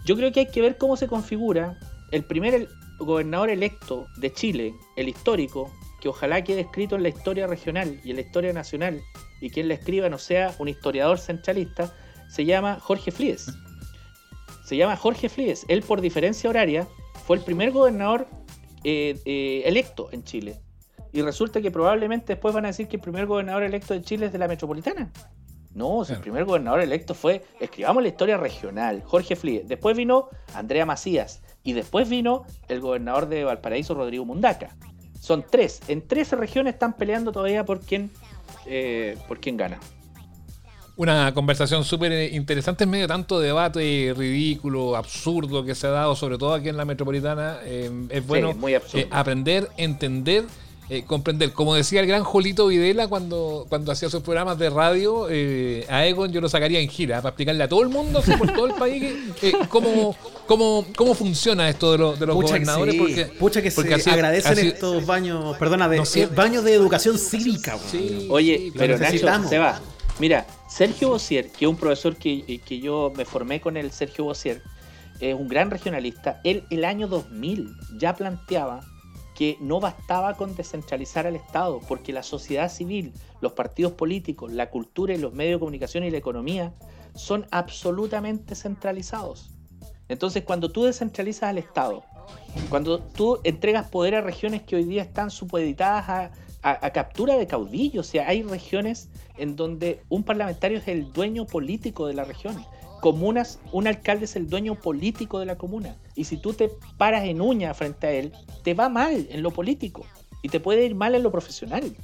[0.05, 1.79] yo creo que hay que ver cómo se configura
[2.13, 2.69] el primer
[2.99, 8.11] gobernador electo de Chile, el histórico, que ojalá quede escrito en la historia regional y
[8.11, 9.01] en la historia nacional,
[9.41, 11.93] y quien la escriba no sea un historiador centralista,
[12.29, 13.47] se llama Jorge Flies.
[14.65, 15.65] Se llama Jorge Flies.
[15.69, 16.89] Él, por diferencia horaria,
[17.27, 18.27] fue el primer gobernador
[18.85, 20.61] eh, eh, electo en Chile.
[21.13, 24.27] Y resulta que probablemente después van a decir que el primer gobernador electo de Chile
[24.27, 25.11] es de la metropolitana.
[25.77, 29.69] No, si el primer gobernador electo fue, escribamos la historia regional, Jorge Flies.
[29.69, 31.43] Después vino Andrea Macías.
[31.65, 34.75] Y después vino el gobernador de Valparaíso, Rodrigo Mundaca.
[35.21, 35.81] Son tres.
[35.89, 38.11] En 13 regiones están peleando todavía por quién,
[38.65, 39.79] eh, por quién gana.
[40.97, 46.17] Una conversación súper interesante en medio de tanto debate ridículo, absurdo que se ha dado,
[46.17, 47.59] sobre todo aquí en la metropolitana.
[47.65, 50.45] Eh, es bueno muy eh, aprender, entender
[50.89, 51.53] eh, comprender.
[51.53, 56.07] Como decía el gran Jolito Videla cuando, cuando hacía sus programas de radio, eh, a
[56.07, 58.67] Egon yo lo sacaría en gira para explicarle a todo el mundo, así por todo
[58.67, 59.03] el país,
[59.43, 60.17] eh, cómo,
[60.47, 62.95] cómo, cómo funciona esto de, los de los Pucha gobernadores.
[62.95, 63.05] que, sí.
[63.15, 66.23] porque, Pucha que porque se así- agradecen así- estos baños, perdona, de, No sé.
[66.23, 67.77] eh, baños de educación cívica.
[67.91, 69.51] Sí, Oye, sí, pero lo Nacho, necesitamos.
[69.51, 69.81] se va.
[70.19, 74.25] Mira, Sergio Bossier, que es un profesor que, que yo me formé con el Sergio
[74.25, 74.63] Bossier,
[75.21, 76.41] es un gran regionalista.
[76.45, 78.81] Él el año 2000 ya planteaba
[79.37, 83.13] que no bastaba con descentralizar al Estado, porque la sociedad civil,
[83.43, 86.73] los partidos políticos, la cultura y los medios de comunicación y la economía
[87.15, 89.51] son absolutamente centralizados.
[90.09, 92.03] Entonces, cuando tú descentralizas al Estado,
[92.71, 96.31] cuando tú entregas poder a regiones que hoy día están supeditadas
[96.63, 101.47] a, captura de caudillos, o sea, hay regiones en donde un parlamentario es el dueño
[101.47, 102.57] político de la región.
[103.01, 105.97] Comunas, un alcalde es el dueño político de la comuna.
[106.17, 108.33] Y si tú te paras en uña frente a él,
[108.65, 110.05] te va mal en lo político
[110.43, 111.95] y te puede ir mal en lo profesional.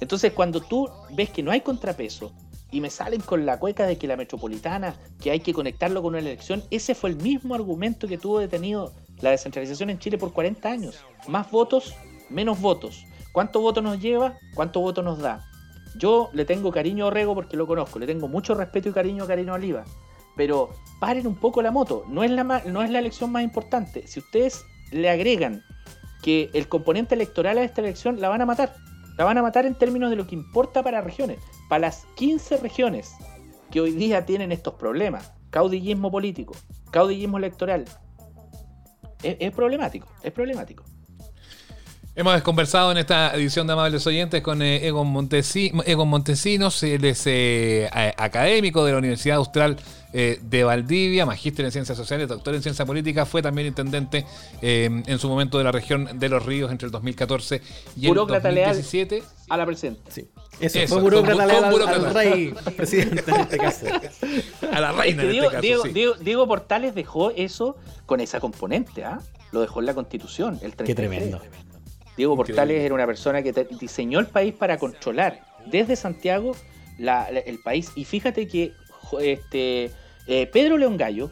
[0.00, 2.32] Entonces, cuando tú ves que no hay contrapeso
[2.70, 6.10] y me salen con la cueca de que la metropolitana, que hay que conectarlo con
[6.10, 10.32] una elección, ese fue el mismo argumento que tuvo detenido la descentralización en Chile por
[10.32, 11.04] 40 años.
[11.28, 11.94] Más votos,
[12.28, 13.06] menos votos.
[13.32, 14.38] ¿Cuántos votos nos lleva?
[14.54, 15.44] ¿Cuántos votos nos da?
[15.96, 19.24] Yo le tengo cariño a Orrego porque lo conozco, le tengo mucho respeto y cariño
[19.24, 19.84] a Karina Oliva,
[20.36, 20.70] pero
[21.00, 24.06] paren un poco la moto, no es la, no es la elección más importante.
[24.06, 25.62] Si ustedes le agregan
[26.22, 28.74] que el componente electoral a esta elección, la van a matar.
[29.18, 31.38] La van a matar en términos de lo que importa para regiones.
[31.68, 33.12] Para las 15 regiones
[33.70, 36.54] que hoy día tienen estos problemas, caudillismo político,
[36.90, 37.84] caudillismo electoral,
[39.22, 40.84] es, problemático, es problemático.
[42.16, 47.04] Hemos conversado en esta edición de Amables Oyentes con eh, Egon, Montesi- Egon Montesinos, él
[47.04, 49.76] es eh, académico de la Universidad Austral
[50.16, 54.24] eh, de Valdivia, magíster en Ciencias Sociales, doctor en Ciencia Política, fue también intendente
[54.62, 57.60] eh, en su momento de la región de Los Ríos entre el 2014
[57.96, 58.76] y el Burócrata leal.
[58.76, 59.22] 2017.
[59.48, 60.10] A la presente.
[60.10, 60.28] Sí.
[60.60, 63.86] Eso, Eso, fue burócrata leal al, al rey presidente en este caso.
[64.72, 65.88] A la Es reina que en Diego, este caso, Diego- sí.
[65.92, 69.20] Diego- Diego Portales dejó eso con esa componente, ¿ah?
[69.50, 70.86] Lo dejó en la constitución, el 33.
[70.86, 71.40] Qué tremendo.
[72.16, 72.36] Diego Increíble.
[72.54, 76.54] Portales era una persona que diseñó el país para controlar desde Santiago
[76.98, 77.90] la- la- el país.
[77.96, 78.72] Y fíjate que
[79.20, 79.90] este,
[80.26, 81.30] eh, Pedro León Gallo,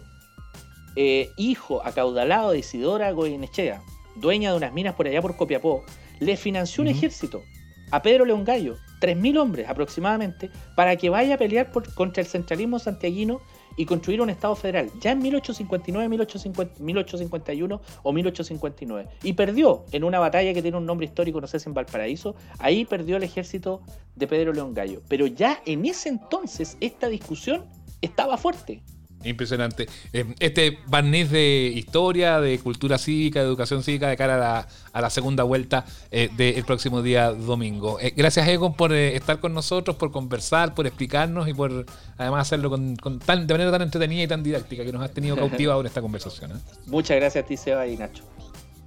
[0.96, 3.82] eh, hijo acaudalado de Isidora Goyenechea,
[4.16, 5.84] dueña de unas minas por allá por Copiapó,
[6.20, 7.42] le financió un ejército
[7.90, 12.26] a Pedro León Gallo, 3.000 hombres aproximadamente, para que vaya a pelear por- contra el
[12.26, 13.40] centralismo santiaguino
[13.76, 19.08] y construir un Estado federal, ya en 1859, 1850, 1851 o 1859.
[19.22, 22.34] Y perdió en una batalla que tiene un nombre histórico, no sé si en Valparaíso,
[22.58, 23.80] ahí perdió el ejército
[24.14, 25.00] de Pedro León Gallo.
[25.08, 27.64] Pero ya en ese entonces esta discusión
[28.02, 28.82] estaba fuerte.
[29.24, 29.86] Impresionante.
[30.12, 34.68] Eh, Este barniz de historia, de cultura cívica, de educación cívica de cara a la,
[34.92, 38.00] a la segunda vuelta eh, del próximo día domingo.
[38.00, 41.86] Eh, gracias, Egon, por eh, estar con nosotros, por conversar, por explicarnos y por
[42.18, 45.12] además hacerlo con, con tan, de manera tan entretenida y tan didáctica que nos has
[45.12, 46.50] tenido cautivado en esta conversación.
[46.50, 46.54] ¿eh?
[46.86, 48.24] Muchas gracias a ti, Seba y Nacho.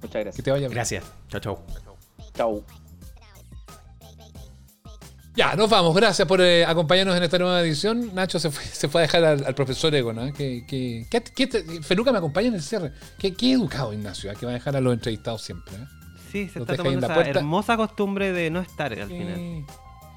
[0.02, 0.44] Muchas Que gracias.
[0.44, 0.72] te vaya bien.
[0.74, 1.02] Gracias.
[1.30, 1.62] Chao, chao.
[2.34, 2.85] Chau.
[5.36, 5.94] Ya, nos vamos.
[5.94, 8.14] Gracias por eh, acompañarnos en esta nueva edición.
[8.14, 10.18] Nacho se fue, se fue a dejar al, al profesor Egon.
[10.28, 10.32] ¿eh?
[10.36, 12.92] Que, que, que- que te- Feluca me acompaña en el cierre.
[13.18, 14.34] Qué, educado, Ignacio, ¿eh?
[14.38, 15.74] que va a dejar a los entrevistados siempre.
[15.76, 15.86] ¿eh?
[16.32, 19.34] Sí, se Los está tomando la esa hermosa costumbre de no estar al final.
[19.38, 19.64] Eh,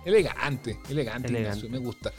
[0.06, 1.32] Elegante, elegante, Elegante.
[1.66, 2.12] Ignacio, me gusta.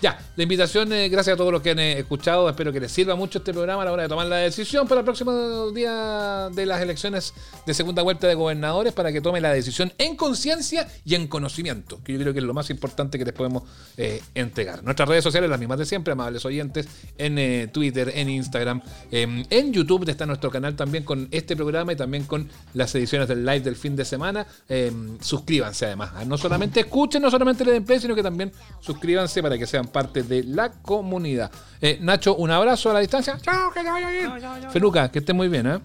[0.00, 2.48] Ya, la invitación, eh, gracias a todos los que han eh, escuchado.
[2.48, 5.00] Espero que les sirva mucho este programa a la hora de tomar la decisión para
[5.00, 7.32] el próximo día de las elecciones
[7.66, 12.00] de segunda vuelta de gobernadores, para que tome la decisión en conciencia y en conocimiento,
[12.02, 13.62] que yo creo que es lo más importante que les podemos
[13.96, 14.82] eh, entregar.
[14.84, 19.72] Nuestras redes sociales, las mismas de siempre, amables oyentes, en Twitter, en Instagram, eh, en
[19.72, 23.60] YouTube está nuestro canal también con este programa y también con las ediciones del live
[23.60, 24.46] del fin de semana.
[24.68, 26.24] Eh, suscríbanse además, ¿ah?
[26.24, 29.88] no solamente escuchen, no solamente le den play, sino que también suscríbanse para que sean
[29.88, 31.50] parte de la comunidad.
[31.80, 33.36] Eh, Nacho, un abrazo a la distancia.
[33.42, 34.30] Chao, que te vaya bien.
[34.70, 35.80] Feluca, que esté muy bien, ¿eh?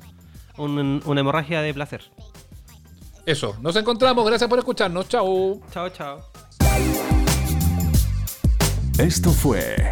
[0.58, 2.04] Un- una hemorragia de placer.
[3.26, 5.10] Eso, nos encontramos, gracias por escucharnos.
[5.10, 5.60] Chao.
[5.72, 6.20] Chao, chao.
[9.00, 9.92] Esto fue